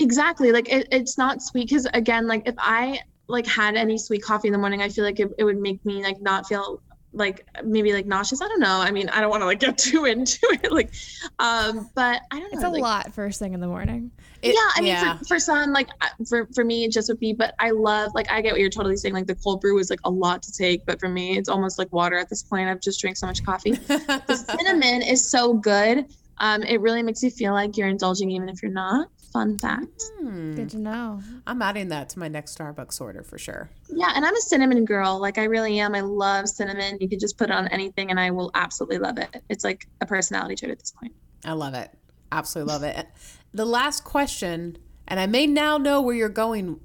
Exactly. 0.00 0.50
Like 0.50 0.68
it, 0.72 0.88
it's 0.90 1.16
not 1.16 1.40
sweet 1.42 1.68
because 1.68 1.86
again, 1.94 2.26
like 2.26 2.48
if 2.48 2.56
I 2.58 2.98
like 3.26 3.46
had 3.46 3.76
any 3.76 3.98
sweet 3.98 4.22
coffee 4.22 4.48
in 4.48 4.52
the 4.52 4.58
morning, 4.58 4.82
I 4.82 4.88
feel 4.88 5.04
like 5.04 5.20
it, 5.20 5.32
it 5.38 5.44
would 5.44 5.58
make 5.58 5.84
me 5.84 6.02
like 6.02 6.20
not 6.20 6.46
feel 6.46 6.82
like 7.14 7.46
maybe 7.64 7.92
like 7.92 8.06
nauseous. 8.06 8.42
I 8.42 8.48
don't 8.48 8.60
know. 8.60 8.80
I 8.80 8.90
mean, 8.90 9.08
I 9.08 9.20
don't 9.20 9.30
want 9.30 9.42
to 9.42 9.46
like 9.46 9.60
get 9.60 9.78
too 9.78 10.04
into 10.04 10.38
it. 10.62 10.72
Like, 10.72 10.92
um, 11.38 11.88
but 11.94 12.20
I 12.30 12.40
don't 12.40 12.52
know. 12.52 12.58
It's 12.58 12.64
a 12.64 12.68
like, 12.68 12.82
lot 12.82 13.14
first 13.14 13.38
thing 13.38 13.54
in 13.54 13.60
the 13.60 13.68
morning. 13.68 14.10
It- 14.42 14.54
yeah, 14.54 14.70
I 14.76 14.80
mean, 14.80 14.88
yeah. 14.88 15.18
For, 15.18 15.24
for 15.24 15.38
some, 15.38 15.72
like 15.72 15.88
for 16.28 16.46
for 16.54 16.64
me, 16.64 16.84
it 16.84 16.92
just 16.92 17.08
would 17.08 17.20
be. 17.20 17.32
But 17.32 17.54
I 17.58 17.70
love, 17.70 18.14
like, 18.14 18.30
I 18.30 18.40
get 18.42 18.52
what 18.52 18.60
you're 18.60 18.68
totally 18.68 18.96
saying. 18.96 19.14
Like, 19.14 19.26
the 19.26 19.36
cold 19.36 19.60
brew 19.60 19.78
is 19.78 19.90
like 19.90 20.00
a 20.04 20.10
lot 20.10 20.42
to 20.42 20.52
take, 20.52 20.84
but 20.84 21.00
for 21.00 21.08
me, 21.08 21.38
it's 21.38 21.48
almost 21.48 21.78
like 21.78 21.92
water 21.92 22.18
at 22.18 22.28
this 22.28 22.42
point. 22.42 22.68
I've 22.68 22.80
just 22.80 23.00
drank 23.00 23.16
so 23.16 23.26
much 23.26 23.44
coffee. 23.44 23.72
the 23.72 24.36
cinnamon 24.58 25.02
is 25.02 25.24
so 25.28 25.54
good. 25.54 26.06
Um, 26.38 26.62
it 26.64 26.80
really 26.80 27.02
makes 27.02 27.22
you 27.22 27.30
feel 27.30 27.52
like 27.52 27.76
you're 27.76 27.88
indulging, 27.88 28.30
even 28.32 28.48
if 28.48 28.62
you're 28.62 28.72
not. 28.72 29.08
Fun 29.34 29.58
fact. 29.58 30.00
Hmm. 30.20 30.54
Good 30.54 30.70
to 30.70 30.78
know. 30.78 31.20
I'm 31.44 31.60
adding 31.60 31.88
that 31.88 32.08
to 32.10 32.20
my 32.20 32.28
next 32.28 32.56
Starbucks 32.56 33.00
order 33.00 33.24
for 33.24 33.36
sure. 33.36 33.68
Yeah, 33.88 34.12
and 34.14 34.24
I'm 34.24 34.34
a 34.34 34.40
cinnamon 34.40 34.84
girl. 34.84 35.18
Like 35.20 35.38
I 35.38 35.44
really 35.44 35.80
am. 35.80 35.92
I 35.96 36.02
love 36.02 36.48
cinnamon. 36.48 36.98
You 37.00 37.08
can 37.08 37.18
just 37.18 37.36
put 37.36 37.50
it 37.50 37.52
on 37.52 37.66
anything 37.68 38.10
and 38.12 38.20
I 38.20 38.30
will 38.30 38.52
absolutely 38.54 38.98
love 38.98 39.18
it. 39.18 39.42
It's 39.50 39.64
like 39.64 39.88
a 40.00 40.06
personality 40.06 40.54
trait 40.54 40.70
at 40.70 40.78
this 40.78 40.92
point. 40.92 41.12
I 41.44 41.52
love 41.52 41.74
it. 41.74 41.90
Absolutely 42.30 42.72
love 42.72 42.82
it. 42.84 43.06
The 43.52 43.64
last 43.64 44.04
question, 44.04 44.78
and 45.08 45.18
I 45.18 45.26
may 45.26 45.48
now 45.48 45.78
know 45.78 46.00
where 46.00 46.14
you're 46.14 46.28
going. 46.28 46.78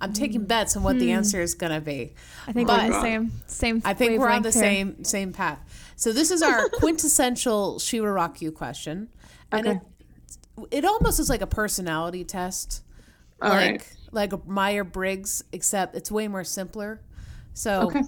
I'm 0.00 0.12
taking 0.12 0.46
bets 0.46 0.76
on 0.76 0.82
what 0.82 0.98
the 0.98 1.12
answer 1.12 1.40
is 1.40 1.54
going 1.54 1.72
to 1.72 1.80
be. 1.80 2.14
I 2.48 2.52
think 2.52 2.66
But- 2.66 2.78
we're 2.80 2.84
on 2.86 2.90
the 2.90 3.00
same 3.00 3.32
same. 3.46 3.82
I 3.84 3.94
think 3.94 4.18
we're 4.18 4.28
on 4.28 4.42
the 4.42 4.50
here. 4.50 4.60
same 4.62 5.04
same 5.04 5.32
path. 5.32 5.60
So 5.94 6.12
this 6.12 6.32
is 6.32 6.42
our 6.42 6.68
quintessential 6.72 7.78
She 7.78 8.00
Will 8.00 8.08
Rock 8.08 8.42
You 8.42 8.50
question, 8.50 9.10
and 9.52 9.66
Okay. 9.68 9.76
it 9.76 9.82
it 10.70 10.84
almost 10.84 11.18
is 11.20 11.28
like 11.28 11.42
a 11.42 11.46
personality 11.46 12.24
test, 12.24 12.82
All 13.40 13.50
like 13.50 13.70
right. 13.70 13.96
like 14.12 14.32
a 14.32 14.40
Meyer 14.46 14.84
Briggs, 14.84 15.42
except 15.52 15.94
it's 15.96 16.10
way 16.10 16.28
more 16.28 16.44
simpler. 16.44 17.00
So 17.54 17.82
Okay. 17.88 18.02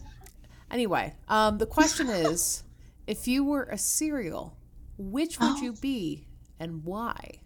anyway, 0.71 1.15
um, 1.29 1.59
the 1.59 1.67
question 1.67 2.09
is, 2.09 2.63
if 3.07 3.27
you 3.29 3.45
were 3.45 3.65
a 3.65 3.79
cereal, 3.79 4.57
which 4.99 5.39
would 5.41 5.59
you 5.59 5.73
be 5.81 6.27
and 6.61 6.85
why? 6.85 7.41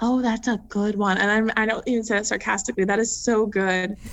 Oh, 0.00 0.22
that's 0.22 0.46
a 0.46 0.58
good 0.68 0.94
one. 0.96 1.18
And 1.18 1.30
I'm 1.30 1.50
I 1.56 1.66
don't 1.66 1.86
even 1.88 2.04
say 2.04 2.16
that 2.16 2.26
sarcastically. 2.26 2.84
That 2.84 2.98
is 2.98 3.14
so 3.14 3.46
good. 3.46 3.96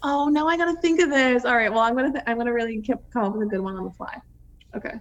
Oh 0.00 0.28
no, 0.28 0.46
I 0.46 0.56
gotta 0.56 0.80
think 0.80 1.00
of 1.00 1.10
this. 1.10 1.44
All 1.44 1.56
right. 1.56 1.72
Well, 1.72 1.80
I'm 1.80 1.96
gonna 1.96 2.12
th- 2.12 2.22
I'm 2.28 2.38
gonna 2.38 2.52
really 2.52 2.80
keep, 2.80 2.98
come 3.12 3.24
up 3.24 3.32
with 3.34 3.48
a 3.48 3.50
good 3.50 3.58
one 3.58 3.74
on 3.74 3.82
the 3.82 3.90
fly. 3.90 4.16
Okay. 4.76 4.92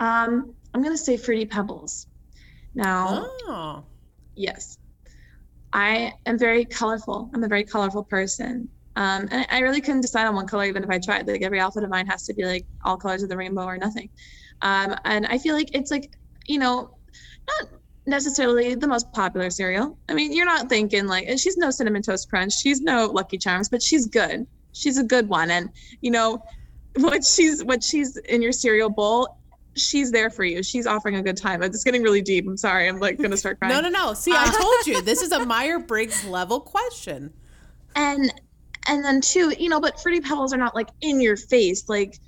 Um, 0.00 0.54
I'm 0.74 0.82
gonna 0.82 0.96
say 0.98 1.16
fruity 1.16 1.46
pebbles. 1.46 2.08
Now, 2.74 3.26
Oh, 3.46 3.84
yes. 4.34 4.78
I 5.72 6.14
am 6.26 6.38
very 6.38 6.64
colorful. 6.64 7.30
I'm 7.34 7.44
a 7.44 7.48
very 7.48 7.64
colorful 7.64 8.04
person. 8.04 8.68
Um, 8.96 9.28
and 9.30 9.46
I 9.50 9.60
really 9.60 9.80
couldn't 9.80 10.00
decide 10.00 10.26
on 10.26 10.34
one 10.34 10.46
color 10.46 10.64
even 10.64 10.82
if 10.82 10.90
I 10.90 10.98
tried. 10.98 11.26
Like 11.28 11.42
every 11.42 11.60
outfit 11.60 11.84
of 11.84 11.90
mine 11.90 12.06
has 12.06 12.24
to 12.24 12.34
be 12.34 12.44
like 12.44 12.66
all 12.84 12.96
colors 12.96 13.22
of 13.22 13.28
the 13.28 13.36
rainbow 13.36 13.64
or 13.64 13.78
nothing. 13.78 14.10
Um, 14.62 14.96
and 15.04 15.26
I 15.26 15.38
feel 15.38 15.54
like 15.54 15.74
it's 15.74 15.90
like, 15.90 16.12
you 16.46 16.58
know, 16.58 16.96
not 17.48 17.70
necessarily 18.06 18.74
the 18.74 18.88
most 18.88 19.12
popular 19.12 19.50
cereal. 19.50 19.96
I 20.08 20.14
mean, 20.14 20.32
you're 20.32 20.46
not 20.46 20.68
thinking 20.68 21.06
like 21.06 21.28
she's 21.38 21.56
no 21.56 21.70
cinnamon 21.70 22.02
toast 22.02 22.28
crunch, 22.28 22.52
she's 22.52 22.80
no 22.80 23.06
Lucky 23.06 23.38
Charms, 23.38 23.68
but 23.68 23.82
she's 23.82 24.06
good. 24.06 24.46
She's 24.72 24.98
a 24.98 25.04
good 25.04 25.28
one. 25.28 25.50
And 25.50 25.70
you 26.00 26.10
know, 26.10 26.42
what 26.96 27.24
she's 27.24 27.62
what 27.64 27.82
she's 27.84 28.16
in 28.16 28.42
your 28.42 28.52
cereal 28.52 28.90
bowl 28.90 29.39
she's 29.76 30.10
there 30.10 30.30
for 30.30 30.44
you. 30.44 30.62
She's 30.62 30.86
offering 30.86 31.16
a 31.16 31.22
good 31.22 31.36
time. 31.36 31.62
It's 31.62 31.84
getting 31.84 32.02
really 32.02 32.22
deep. 32.22 32.46
I'm 32.46 32.56
sorry. 32.56 32.88
I'm 32.88 32.98
like 32.98 33.18
gonna 33.18 33.36
start 33.36 33.58
crying. 33.58 33.74
No, 33.80 33.80
no, 33.80 33.88
no. 33.88 34.14
See, 34.14 34.32
I 34.34 34.46
told 34.46 34.86
you 34.86 35.02
this 35.02 35.22
is 35.22 35.32
a 35.32 35.44
Meyer 35.44 35.78
Briggs 35.78 36.24
level 36.24 36.60
question. 36.60 37.32
And 37.96 38.32
and 38.88 39.04
then 39.04 39.20
two, 39.20 39.54
you 39.58 39.68
know, 39.68 39.80
but 39.80 40.00
fruity 40.00 40.20
pebbles 40.20 40.52
are 40.52 40.56
not 40.58 40.74
like 40.74 40.88
in 41.00 41.20
your 41.20 41.36
face, 41.36 41.88
like 41.88 42.18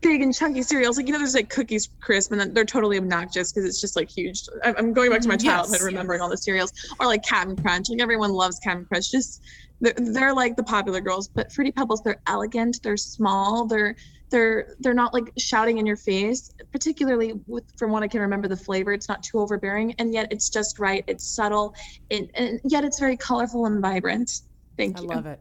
big 0.00 0.22
and 0.22 0.34
chunky 0.34 0.62
cereals. 0.62 0.96
Like 0.96 1.06
you 1.06 1.12
know, 1.12 1.18
there's 1.18 1.34
like 1.34 1.48
cookies 1.50 1.88
crisp, 2.00 2.30
and 2.32 2.40
then 2.40 2.54
they're 2.54 2.64
totally 2.64 2.98
obnoxious 2.98 3.52
because 3.52 3.68
it's 3.68 3.80
just 3.80 3.96
like 3.96 4.10
huge. 4.10 4.44
I- 4.64 4.74
I'm 4.76 4.92
going 4.92 5.10
back 5.10 5.20
to 5.22 5.28
my 5.28 5.36
mm, 5.36 5.42
Yes, 5.42 5.52
childhood, 5.54 5.80
remembering 5.82 6.20
all 6.20 6.28
the 6.28 6.36
cereals, 6.36 6.72
or 7.00 7.06
like 7.06 7.24
Captain 7.24 7.56
Crunch. 7.56 7.90
Like 7.90 8.00
everyone 8.00 8.32
loves 8.32 8.58
Captain 8.60 8.84
Crunch. 8.84 9.10
Just 9.10 9.42
they're, 9.80 9.94
they're 9.96 10.34
like 10.34 10.56
the 10.56 10.62
popular 10.62 11.00
girls, 11.00 11.28
but 11.28 11.52
fruity 11.52 11.72
pebbles, 11.72 12.02
they're 12.02 12.20
elegant, 12.26 12.80
they're 12.82 12.96
small, 12.96 13.66
they're 13.66 13.96
they're 14.32 14.74
they're 14.80 14.92
not 14.94 15.14
like 15.14 15.32
shouting 15.38 15.78
in 15.78 15.86
your 15.86 15.96
face 15.96 16.50
particularly 16.72 17.34
with 17.46 17.64
from 17.76 17.92
what 17.92 18.02
i 18.02 18.08
can 18.08 18.20
remember 18.20 18.48
the 18.48 18.56
flavor 18.56 18.92
it's 18.92 19.08
not 19.08 19.22
too 19.22 19.38
overbearing 19.38 19.94
and 19.98 20.12
yet 20.12 20.26
it's 20.32 20.48
just 20.48 20.80
right 20.80 21.04
it's 21.06 21.24
subtle 21.24 21.72
it, 22.10 22.28
and 22.34 22.60
yet 22.64 22.84
it's 22.84 22.98
very 22.98 23.16
colorful 23.16 23.66
and 23.66 23.80
vibrant 23.80 24.40
thank 24.76 24.98
I 24.98 25.02
you 25.02 25.10
i 25.10 25.14
love 25.14 25.26
it. 25.26 25.40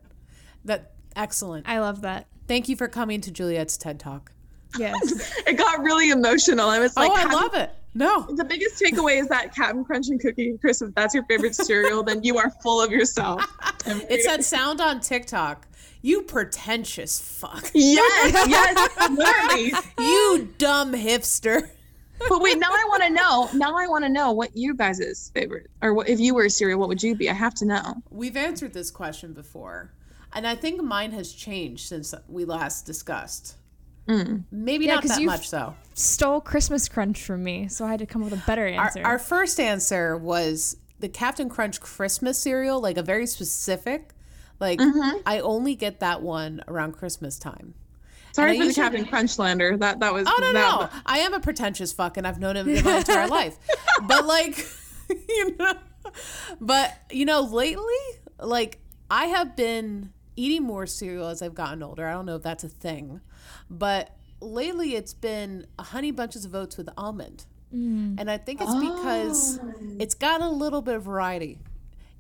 That 0.65 0.91
excellent. 1.15 1.67
I 1.67 1.79
love 1.79 2.01
that. 2.01 2.27
Thank 2.47 2.69
you 2.69 2.75
for 2.75 2.87
coming 2.87 3.21
to 3.21 3.31
Juliet's 3.31 3.77
TED 3.77 3.99
Talk. 3.99 4.31
Yes. 4.77 5.37
it 5.47 5.57
got 5.57 5.81
really 5.81 6.11
emotional 6.11 6.69
i 6.69 6.79
was 6.79 6.93
oh, 6.97 7.01
like 7.01 7.11
oh, 7.11 7.15
I 7.15 7.21
Captain- 7.21 7.39
love 7.39 7.55
it. 7.55 7.71
No. 7.93 8.25
the 8.37 8.45
biggest 8.45 8.81
takeaway 8.81 9.19
is 9.19 9.27
that 9.27 9.53
Captain 9.53 9.83
Crunch 9.83 10.07
and 10.07 10.17
Cookie 10.17 10.57
Crisp, 10.59 10.81
if 10.83 10.95
that's 10.95 11.13
your 11.13 11.25
favorite 11.25 11.53
cereal, 11.55 12.03
then 12.03 12.23
you 12.23 12.37
are 12.37 12.49
full 12.63 12.81
of 12.81 12.89
yourself. 12.89 13.45
It's 13.85 14.25
that 14.27 14.45
sound 14.45 14.79
on 14.79 15.01
TikTok. 15.01 15.67
You 16.01 16.23
pretentious 16.23 17.19
fuck. 17.19 17.69
yes, 17.73 18.47
yes, 18.49 19.09
literally. 19.09 19.73
You 19.99 20.49
dumb 20.57 20.93
hipster. 20.93 21.69
But 22.29 22.39
wait, 22.41 22.59
now 22.59 22.69
I 22.69 22.85
want 22.87 23.03
to 23.03 23.09
know. 23.09 23.49
Now 23.53 23.75
I 23.77 23.87
want 23.87 24.03
to 24.05 24.09
know 24.09 24.31
what 24.31 24.55
you 24.55 24.75
guys' 24.75 25.31
favorite, 25.33 25.69
or 25.81 25.93
what, 25.93 26.07
if 26.09 26.19
you 26.19 26.35
were 26.35 26.45
a 26.45 26.49
cereal, 26.49 26.79
what 26.79 26.87
would 26.89 27.01
you 27.01 27.15
be? 27.15 27.29
I 27.29 27.33
have 27.33 27.53
to 27.55 27.65
know. 27.65 27.95
We've 28.11 28.37
answered 28.37 28.73
this 28.73 28.91
question 28.91 29.33
before, 29.33 29.91
and 30.33 30.45
I 30.45 30.55
think 30.55 30.81
mine 30.83 31.11
has 31.13 31.31
changed 31.31 31.87
since 31.87 32.13
we 32.27 32.45
last 32.45 32.85
discussed. 32.85 33.55
Mm. 34.07 34.43
Maybe 34.51 34.85
Yeah, 34.85 34.95
not 34.95 35.01
'cause 35.03 35.11
that 35.11 35.21
you- 35.21 35.27
much 35.27 35.49
though. 35.51 35.73
Stole 35.93 36.41
Christmas 36.41 36.87
Crunch 36.89 37.23
from 37.23 37.43
me, 37.43 37.67
so 37.67 37.85
I 37.85 37.89
had 37.91 37.99
to 37.99 38.05
come 38.05 38.23
up 38.23 38.31
with 38.31 38.39
a 38.39 38.45
better 38.45 38.63
Our, 38.63 38.85
answer. 38.85 39.03
our 39.03 39.19
first 39.19 39.59
answer 39.59 40.15
was 40.17 40.77
the 40.99 41.09
Captain 41.09 41.49
Crunch 41.49 41.79
Christmas 41.81 42.37
cereal, 42.37 42.79
like 42.79 42.97
a 42.97 43.03
very 43.03 43.25
specific. 43.27 44.13
Like 44.61 44.79
mm-hmm. 44.79 45.17
I 45.25 45.39
only 45.39 45.73
get 45.73 46.01
that 46.01 46.21
one 46.21 46.63
around 46.67 46.91
Christmas 46.93 47.39
time. 47.39 47.73
Sorry 48.31 48.57
for 48.57 48.65
the 48.65 48.73
Captain 48.73 49.05
Crunchlander. 49.05 49.77
That 49.79 49.99
that 50.01 50.13
was. 50.13 50.27
Oh 50.27 50.37
no 50.39 50.53
that, 50.53 50.93
no! 50.93 51.01
I 51.05 51.19
am 51.19 51.33
a 51.33 51.39
pretentious 51.39 51.91
fuck, 51.91 52.15
and 52.15 52.27
I've 52.27 52.39
known 52.39 52.55
him 52.55 52.67
my 52.83 52.97
entire 52.97 53.27
life. 53.27 53.57
But 54.03 54.25
like, 54.25 54.63
you 55.09 55.57
know, 55.57 55.73
but 56.61 56.95
you 57.09 57.25
know, 57.25 57.41
lately, 57.41 57.83
like 58.39 58.77
I 59.09 59.25
have 59.25 59.55
been 59.55 60.13
eating 60.35 60.61
more 60.63 60.85
cereal 60.85 61.27
as 61.27 61.41
I've 61.41 61.55
gotten 61.55 61.81
older. 61.81 62.07
I 62.07 62.13
don't 62.13 62.27
know 62.27 62.35
if 62.35 62.43
that's 62.43 62.63
a 62.63 62.69
thing, 62.69 63.19
but 63.67 64.15
lately 64.41 64.95
it's 64.95 65.15
been 65.15 65.65
honey 65.79 66.11
bunches 66.11 66.45
of 66.45 66.53
oats 66.53 66.77
with 66.77 66.87
almond, 66.95 67.45
mm. 67.73 68.15
and 68.19 68.29
I 68.29 68.37
think 68.37 68.61
it's 68.61 68.75
because 68.75 69.59
oh. 69.59 69.73
it's 69.99 70.13
got 70.13 70.41
a 70.41 70.49
little 70.49 70.83
bit 70.83 70.97
of 70.97 71.03
variety. 71.03 71.57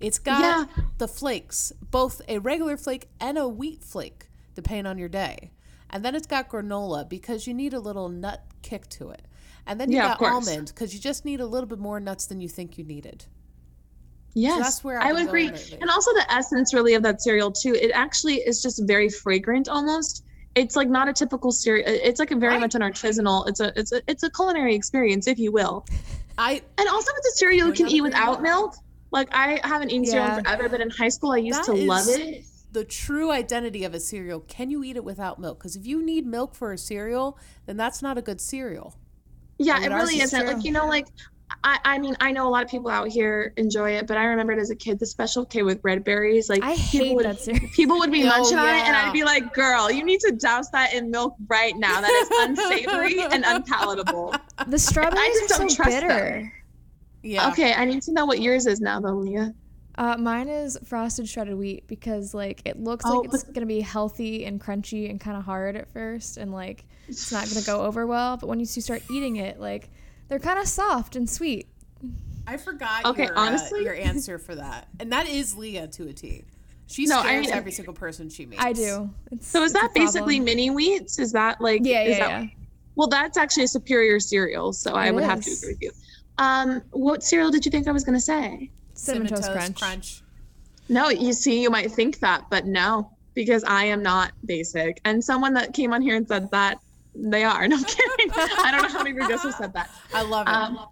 It's 0.01 0.19
got 0.19 0.41
Yeah. 0.41 0.83
the 0.97 1.07
flakes, 1.07 1.71
both 1.91 2.21
a 2.27 2.39
regular 2.39 2.77
flake 2.77 3.09
and 3.19 3.37
a 3.37 3.47
wheat 3.47 3.83
flake, 3.83 4.29
depending 4.55 4.85
on 4.87 4.97
your 4.97 5.09
day. 5.09 5.51
And 5.89 6.03
then 6.05 6.15
it's 6.15 6.27
got 6.27 6.49
granola 6.49 7.07
because 7.07 7.47
you 7.47 7.53
need 7.53 7.73
a 7.73 7.79
little 7.79 8.09
nut 8.09 8.43
kick 8.61 8.87
to 8.89 9.09
it. 9.09 9.23
And 9.67 9.79
then 9.79 9.91
you 9.91 9.97
Yeah, 9.97 10.15
got 10.17 10.21
almond 10.21 10.67
because 10.67 10.93
you 10.93 10.99
just 10.99 11.25
need 11.25 11.39
a 11.39 11.45
little 11.45 11.67
bit 11.67 11.79
more 11.79 11.99
nuts 11.99 12.25
than 12.25 12.41
you 12.41 12.49
think 12.49 12.77
you 12.77 12.83
needed. 12.83 13.25
Yes, 14.33 14.59
that's 14.59 14.83
where 14.83 14.97
I've 14.99 15.07
I 15.09 15.13
would 15.13 15.27
agree. 15.27 15.51
lately. 15.51 15.77
And 15.81 15.89
also 15.89 16.13
the 16.13 16.25
essence 16.33 16.73
really 16.73 16.93
of 16.93 17.03
that 17.03 17.21
cereal 17.21 17.51
too. 17.51 17.73
It 17.73 17.91
actually 17.93 18.35
is 18.35 18.61
just 18.61 18.81
very 18.87 19.09
fragrant 19.09 19.67
almost. 19.67 20.23
It's 20.55 20.75
like 20.77 20.87
not 20.89 21.09
a 21.09 21.13
typical 21.13 21.51
cereal. 21.51 21.87
Uh, 21.87 21.91
it's 22.01 22.19
like 22.19 22.31
a 22.31 22.35
very 22.37 22.53
Right. 22.53 22.61
much 22.61 22.75
an 22.75 22.81
artisanal. 22.81 23.47
It's 23.47 23.59
a 23.59 23.73
it's 23.77 23.91
a 23.91 24.01
it's 24.07 24.23
a 24.23 24.29
culinary 24.31 24.73
experience, 24.73 25.27
if 25.27 25.37
you 25.37 25.51
will. 25.51 25.85
I 26.37 26.61
And 26.77 26.87
also 26.87 27.11
with 27.13 27.23
the 27.23 27.33
cereal 27.35 27.67
you 27.67 27.73
can 27.73 27.87
eat 27.89 28.01
without 28.01 28.41
rainbow. 28.41 28.61
milk. 28.61 28.75
Like 29.11 29.29
I 29.33 29.59
haven't 29.63 29.89
eaten 29.91 30.05
cereal 30.05 30.27
Yeah. 30.27 30.41
forever, 30.41 30.69
but 30.69 30.81
in 30.81 30.89
high 30.89 31.09
school 31.09 31.31
I 31.33 31.37
used 31.37 31.59
That 31.59 31.65
to 31.65 31.73
love 31.73 32.05
it. 32.07 32.45
the 32.71 32.85
true 32.85 33.31
identity 33.31 33.83
of 33.83 33.93
a 33.93 33.99
cereal. 33.99 34.39
Can 34.41 34.69
you 34.71 34.83
eat 34.83 34.95
it 34.95 35.03
without 35.03 35.37
milk? 35.39 35.59
Because 35.59 35.75
if 35.75 35.85
you 35.85 36.01
need 36.03 36.25
milk 36.25 36.55
for 36.55 36.71
a 36.71 36.77
cereal, 36.77 37.37
then 37.65 37.75
that's 37.77 38.01
not 38.01 38.17
a 38.17 38.21
good 38.21 38.39
cereal. 38.39 38.95
Yeah, 39.57 39.75
mean, 39.79 39.91
it 39.91 39.95
really 39.95 40.15
is 40.19 40.33
isn't. 40.33 40.45
true. 40.45 40.53
Like 40.55 40.63
you 40.65 40.71
know, 40.71 40.87
like 40.87 41.07
I, 41.65 41.77
I 41.83 41.99
mean, 41.99 42.15
I 42.21 42.31
know 42.31 42.47
a 42.47 42.49
lot 42.49 42.63
of 42.63 42.69
people 42.69 42.89
out 42.89 43.09
here 43.09 43.53
enjoy 43.57 43.91
it, 43.97 44.07
but 44.07 44.15
I 44.15 44.23
remembered 44.23 44.57
as 44.57 44.69
a 44.69 44.75
kid 44.75 44.97
the 44.99 45.05
special 45.05 45.45
K 45.45 45.63
with 45.63 45.81
red 45.83 46.05
berries. 46.05 46.47
Like 46.49 46.63
I 46.63 46.77
people 46.77 47.15
would, 47.15 47.25
that 47.25 47.41
cereal. 47.41 47.67
People 47.73 47.99
would 47.99 48.09
be 48.11 48.23
Oh, 48.25 48.27
munching 48.27 48.57
on 48.57 48.69
it, 48.69 48.87
and. 48.87 48.95
I'd 48.95 49.11
be 49.11 49.25
like, 49.25 49.53
"Girl, 49.53 49.91
you 49.91 50.05
need 50.05 50.21
to 50.21 50.31
douse 50.31 50.69
that 50.69 50.93
in 50.93 51.11
milk 51.11 51.35
right 51.49 51.75
now. 51.75 51.99
That 51.99 52.09
is 52.09 52.29
unsavory 52.47 53.19
and 53.21 53.43
unpalatable." 53.45 54.33
The 54.67 54.79
strawberries 54.79 55.39
just 55.41 55.55
are 55.55 55.57
don't 55.59 55.69
so 55.69 55.75
trust 55.75 55.99
bitter. 55.99 56.53
Yeah. 57.23 57.49
Okay, 57.49 57.73
I 57.73 57.85
need 57.85 58.01
to 58.03 58.11
know 58.13 58.25
what 58.25 58.41
yours 58.41 58.65
is 58.65 58.79
now, 58.81 58.99
though, 58.99 59.13
Leah. 59.15 59.53
Uh, 59.95 60.17
mine 60.17 60.47
is 60.47 60.77
frosted 60.85 61.27
shredded 61.27 61.55
wheat 61.55 61.85
because 61.87 62.33
like 62.33 62.61
it 62.65 62.79
looks 62.79 63.03
Oh, 63.05 63.19
like 63.19 63.33
it's 63.33 63.43
gonna 63.43 63.65
be 63.65 63.81
healthy 63.81 64.45
and 64.45 64.59
crunchy 64.59 65.09
and 65.09 65.19
kind 65.19 65.37
of 65.37 65.43
hard 65.43 65.75
at 65.75 65.91
first, 65.91 66.37
and 66.37 66.51
like 66.51 66.85
it's 67.07 67.31
not 67.31 67.47
gonna 67.49 67.61
go 67.65 67.81
over 67.81 68.07
well. 68.07 68.37
But 68.37 68.47
when 68.47 68.59
you 68.59 68.65
start 68.65 69.03
eating 69.11 69.35
it, 69.35 69.59
like 69.59 69.89
they're 70.29 70.39
kind 70.39 70.57
of 70.59 70.67
soft 70.67 71.15
and 71.15 71.29
sweet. 71.29 71.67
I 72.47 72.57
forgot 72.57 73.05
Okay, 73.05 73.25
your, 73.25 73.37
uh, 73.37 73.41
honestly- 73.41 73.83
your 73.83 73.93
answer 73.93 74.39
for 74.39 74.55
that. 74.55 74.87
And 74.99 75.11
that 75.11 75.27
is 75.29 75.55
Leah 75.55 75.87
to 75.87 76.07
a 76.07 76.13
T. 76.13 76.43
She 76.87 77.05
No, 77.05 77.19
I 77.19 77.23
scares 77.23 77.45
mean- 77.47 77.53
every 77.55 77.71
single 77.71 77.93
person 77.93 78.29
she 78.29 78.45
meets. 78.45 78.63
I 78.63 78.73
do. 78.73 79.09
It's, 79.31 79.47
So 79.47 79.61
is 79.63 79.71
it's 79.71 79.79
that 79.79 79.93
basically 79.93 80.37
problem. 80.39 80.45
mini 80.45 80.69
wheats? 80.69 81.19
Is 81.19 81.33
that 81.33 81.61
like 81.61 81.81
Yeah, 81.83 82.01
is 82.03 82.17
yeah, 82.17 82.27
that, 82.27 82.43
yeah. 82.43 82.49
Well, 82.95 83.07
that's 83.07 83.37
actually 83.37 83.63
a 83.65 83.67
superior 83.69 84.19
cereal, 84.19 84.73
so 84.73 84.93
I 84.93 85.07
It 85.07 85.15
would 85.15 85.23
have 85.23 85.41
to 85.41 85.51
agree 85.51 85.69
with 85.73 85.81
you. 85.81 85.91
Um, 86.41 86.81
what 86.89 87.23
cereal 87.23 87.51
did 87.51 87.65
you 87.65 87.71
think 87.71 87.87
I 87.87 87.91
was 87.91 88.03
gonna 88.03 88.19
say? 88.19 88.71
Cinnamon, 88.95 89.27
toast, 89.27 89.75
crunch. 89.75 90.23
No, 90.89 91.09
you 91.09 91.33
see, 91.33 91.61
you 91.61 91.69
might 91.69 91.91
think 91.91 92.17
that, 92.19 92.45
but 92.49 92.65
no, 92.65 93.11
because 93.35 93.63
I 93.63 93.85
am 93.85 94.01
not 94.01 94.31
basic. 94.45 94.99
And 95.05 95.23
someone 95.23 95.53
that 95.53 95.73
came 95.73 95.93
on 95.93 96.01
here 96.01 96.15
and 96.15 96.27
said 96.27 96.49
that 96.49 96.79
they 97.13 97.43
are. 97.43 97.67
No 97.67 97.77
I'm 97.77 97.83
kidding. 97.83 98.31
I 98.35 98.71
don't 98.71 98.81
know 98.81 98.89
how 98.89 99.03
many 99.03 99.11
of 99.11 99.17
you 99.17 99.29
guys 99.29 99.43
have 99.43 99.53
said 99.53 99.73
that. 99.73 99.91
I 100.15 100.23
love 100.23 100.47
it. 100.47 100.51
Um, 100.51 100.87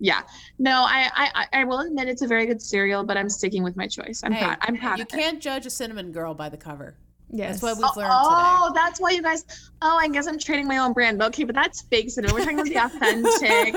yeah. 0.00 0.22
No, 0.58 0.82
I, 0.82 1.08
I 1.14 1.30
I- 1.52 1.60
I 1.60 1.64
will 1.64 1.78
admit 1.78 2.08
it's 2.08 2.22
a 2.22 2.26
very 2.26 2.46
good 2.46 2.60
cereal, 2.60 3.04
but 3.04 3.16
I'm 3.16 3.28
sticking 3.28 3.62
with 3.62 3.76
my 3.76 3.86
choice. 3.86 4.22
I'm 4.24 4.32
hey, 4.32 4.44
proud. 4.46 4.58
I'm 4.62 4.76
proud. 4.76 4.98
you 4.98 5.02
of 5.02 5.08
can't 5.08 5.40
judge 5.40 5.64
a 5.64 5.70
cinnamon 5.70 6.10
girl 6.10 6.34
by 6.34 6.48
the 6.48 6.56
cover. 6.56 6.96
Yes. 7.30 7.60
That's 7.60 7.62
what 7.62 7.76
we've 7.76 7.96
learned 7.96 8.12
oh, 8.14 8.68
oh, 8.70 8.72
that's 8.74 9.00
why 9.00 9.10
you 9.10 9.22
guys. 9.22 9.44
Oh, 9.82 9.98
I 10.00 10.08
guess 10.08 10.26
I'm 10.26 10.38
trading 10.38 10.66
my 10.66 10.78
own 10.78 10.92
brand. 10.94 11.22
Okay, 11.22 11.44
but 11.44 11.54
that's 11.54 11.82
fake 11.82 12.10
cinnamon. 12.10 12.34
We're 12.34 12.44
talking 12.44 12.60
about 12.60 12.90
the 12.90 12.96
authentic, 12.96 13.74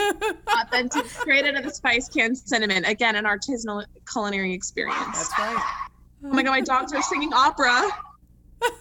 authentic, 0.47 1.05
straight 1.05 1.45
out 1.45 1.55
of 1.55 1.63
the 1.63 1.69
spice 1.69 2.07
can 2.07 2.33
cinnamon. 2.33 2.85
Again, 2.85 3.15
an 3.15 3.25
artisanal 3.25 3.85
culinary 4.11 4.53
experience. 4.53 4.97
That's 5.13 5.37
right. 5.37 5.77
Oh 6.23 6.27
my 6.29 6.43
god, 6.43 6.51
my 6.51 6.61
dogs 6.61 6.93
are 6.93 7.01
singing 7.01 7.33
opera. 7.33 7.87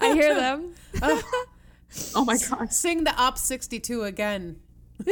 I 0.00 0.12
hear 0.14 0.34
them. 0.34 0.74
Oh, 1.02 1.22
Oh 2.14 2.24
my 2.24 2.36
god. 2.36 2.72
sing 2.72 3.04
the 3.04 3.14
Op 3.16 3.38
62 3.38 4.04
again. 4.04 4.60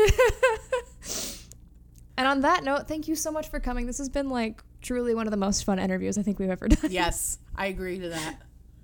And 2.19 2.27
on 2.27 2.41
that 2.41 2.65
note, 2.65 2.89
thank 2.89 3.07
you 3.07 3.15
so 3.15 3.31
much 3.31 3.49
for 3.49 3.61
coming. 3.61 3.87
This 3.87 3.99
has 3.99 4.09
been 4.09 4.29
like 4.29 4.61
truly 4.83 5.15
one 5.15 5.29
of 5.29 5.31
the 5.31 5.37
most 5.37 5.63
fun 5.63 5.79
interviews 5.79 6.19
I 6.19 6.23
think 6.23 6.41
we've 6.41 6.51
ever 6.51 6.67
done. 6.67 6.91
Yes, 6.91 7.39
I 7.55 7.67
agree 7.67 8.01
to 8.01 8.09
that. 8.09 8.41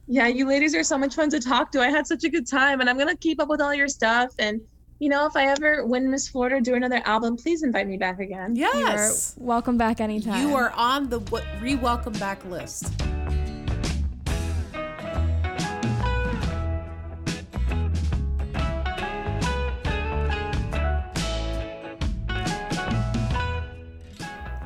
Yeah, 0.07 0.27
you 0.27 0.47
ladies 0.47 0.75
are 0.75 0.85
so 0.85 0.99
much 0.99 1.15
fun 1.15 1.31
to 1.31 1.41
talk 1.41 1.73
to. 1.73 1.81
I 1.81 1.89
had 1.89 2.07
such 2.07 2.25
a 2.25 2.29
good 2.29 2.47
time, 2.47 2.81
and 2.81 2.91
I'm 2.91 2.99
gonna 2.99 3.17
keep 3.17 3.41
up 3.41 3.49
with 3.49 3.61
all 3.61 3.75
your 3.75 3.89
stuff. 3.89 4.33
And 4.39 4.61
you 4.99 5.09
know, 5.09 5.27
if 5.27 5.35
I 5.35 5.47
ever 5.47 5.85
win 5.85 6.11
Miss 6.11 6.29
Florida, 6.29 6.61
do 6.61 6.75
another 6.75 7.03
album, 7.05 7.37
please 7.37 7.63
invite 7.63 7.89
me 7.89 7.97
back 7.97 8.21
again. 8.21 8.55
Yes. 8.55 9.35
welcome 9.39 9.77
back 9.77 10.01
anytime. 10.01 10.41
You 10.41 10.55
are 10.55 10.71
on 10.73 11.09
the 11.09 11.21
w- 11.21 11.45
re-welcome 11.61 12.13
back 12.15 12.45
list. 12.45 12.93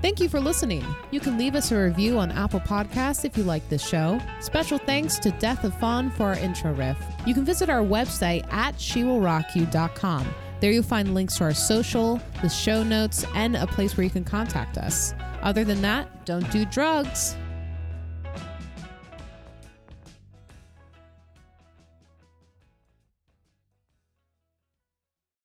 Thank 0.01 0.21
you 0.21 0.29
for 0.29 0.39
listening. 0.39 0.85
You 1.11 1.19
can 1.19 1.37
leave 1.37 1.57
us 1.57 1.73
a 1.73 1.77
review 1.77 2.19
on 2.19 2.31
Apple 2.31 2.61
Podcasts 2.61 3.25
if 3.25 3.37
you 3.37 3.43
like 3.43 3.69
this 3.69 3.87
show. 3.87 4.21
Special 4.41 4.79
thanks 4.79 5.19
to 5.19 5.33
Death 5.33 5.65
of 5.65 5.75
Fawn 5.81 6.11
for 6.13 6.27
our 6.27 6.39
intro 6.39 6.73
riff. 6.73 6.97
You 7.27 7.35
can 7.35 7.45
visit 7.45 7.69
our 7.69 7.83
website 7.83 8.47
at 8.53 8.77
shewillrockyou.com. 8.77 10.29
There 10.61 10.71
you'll 10.71 10.83
find 10.85 11.15
links 11.15 11.39
to 11.39 11.45
our 11.45 11.55
social, 11.55 12.21
the 12.43 12.49
show 12.49 12.85
notes, 12.85 13.25
and 13.35 13.57
a 13.57 13.67
place 13.67 13.97
where 13.97 14.05
you 14.05 14.11
can 14.11 14.25
contact 14.25 14.79
us. 14.79 15.15
Other 15.43 15.65
than 15.65 15.83
that, 15.83 16.25
don't 16.25 16.49
do 16.53 16.65
drugs. 16.65 17.37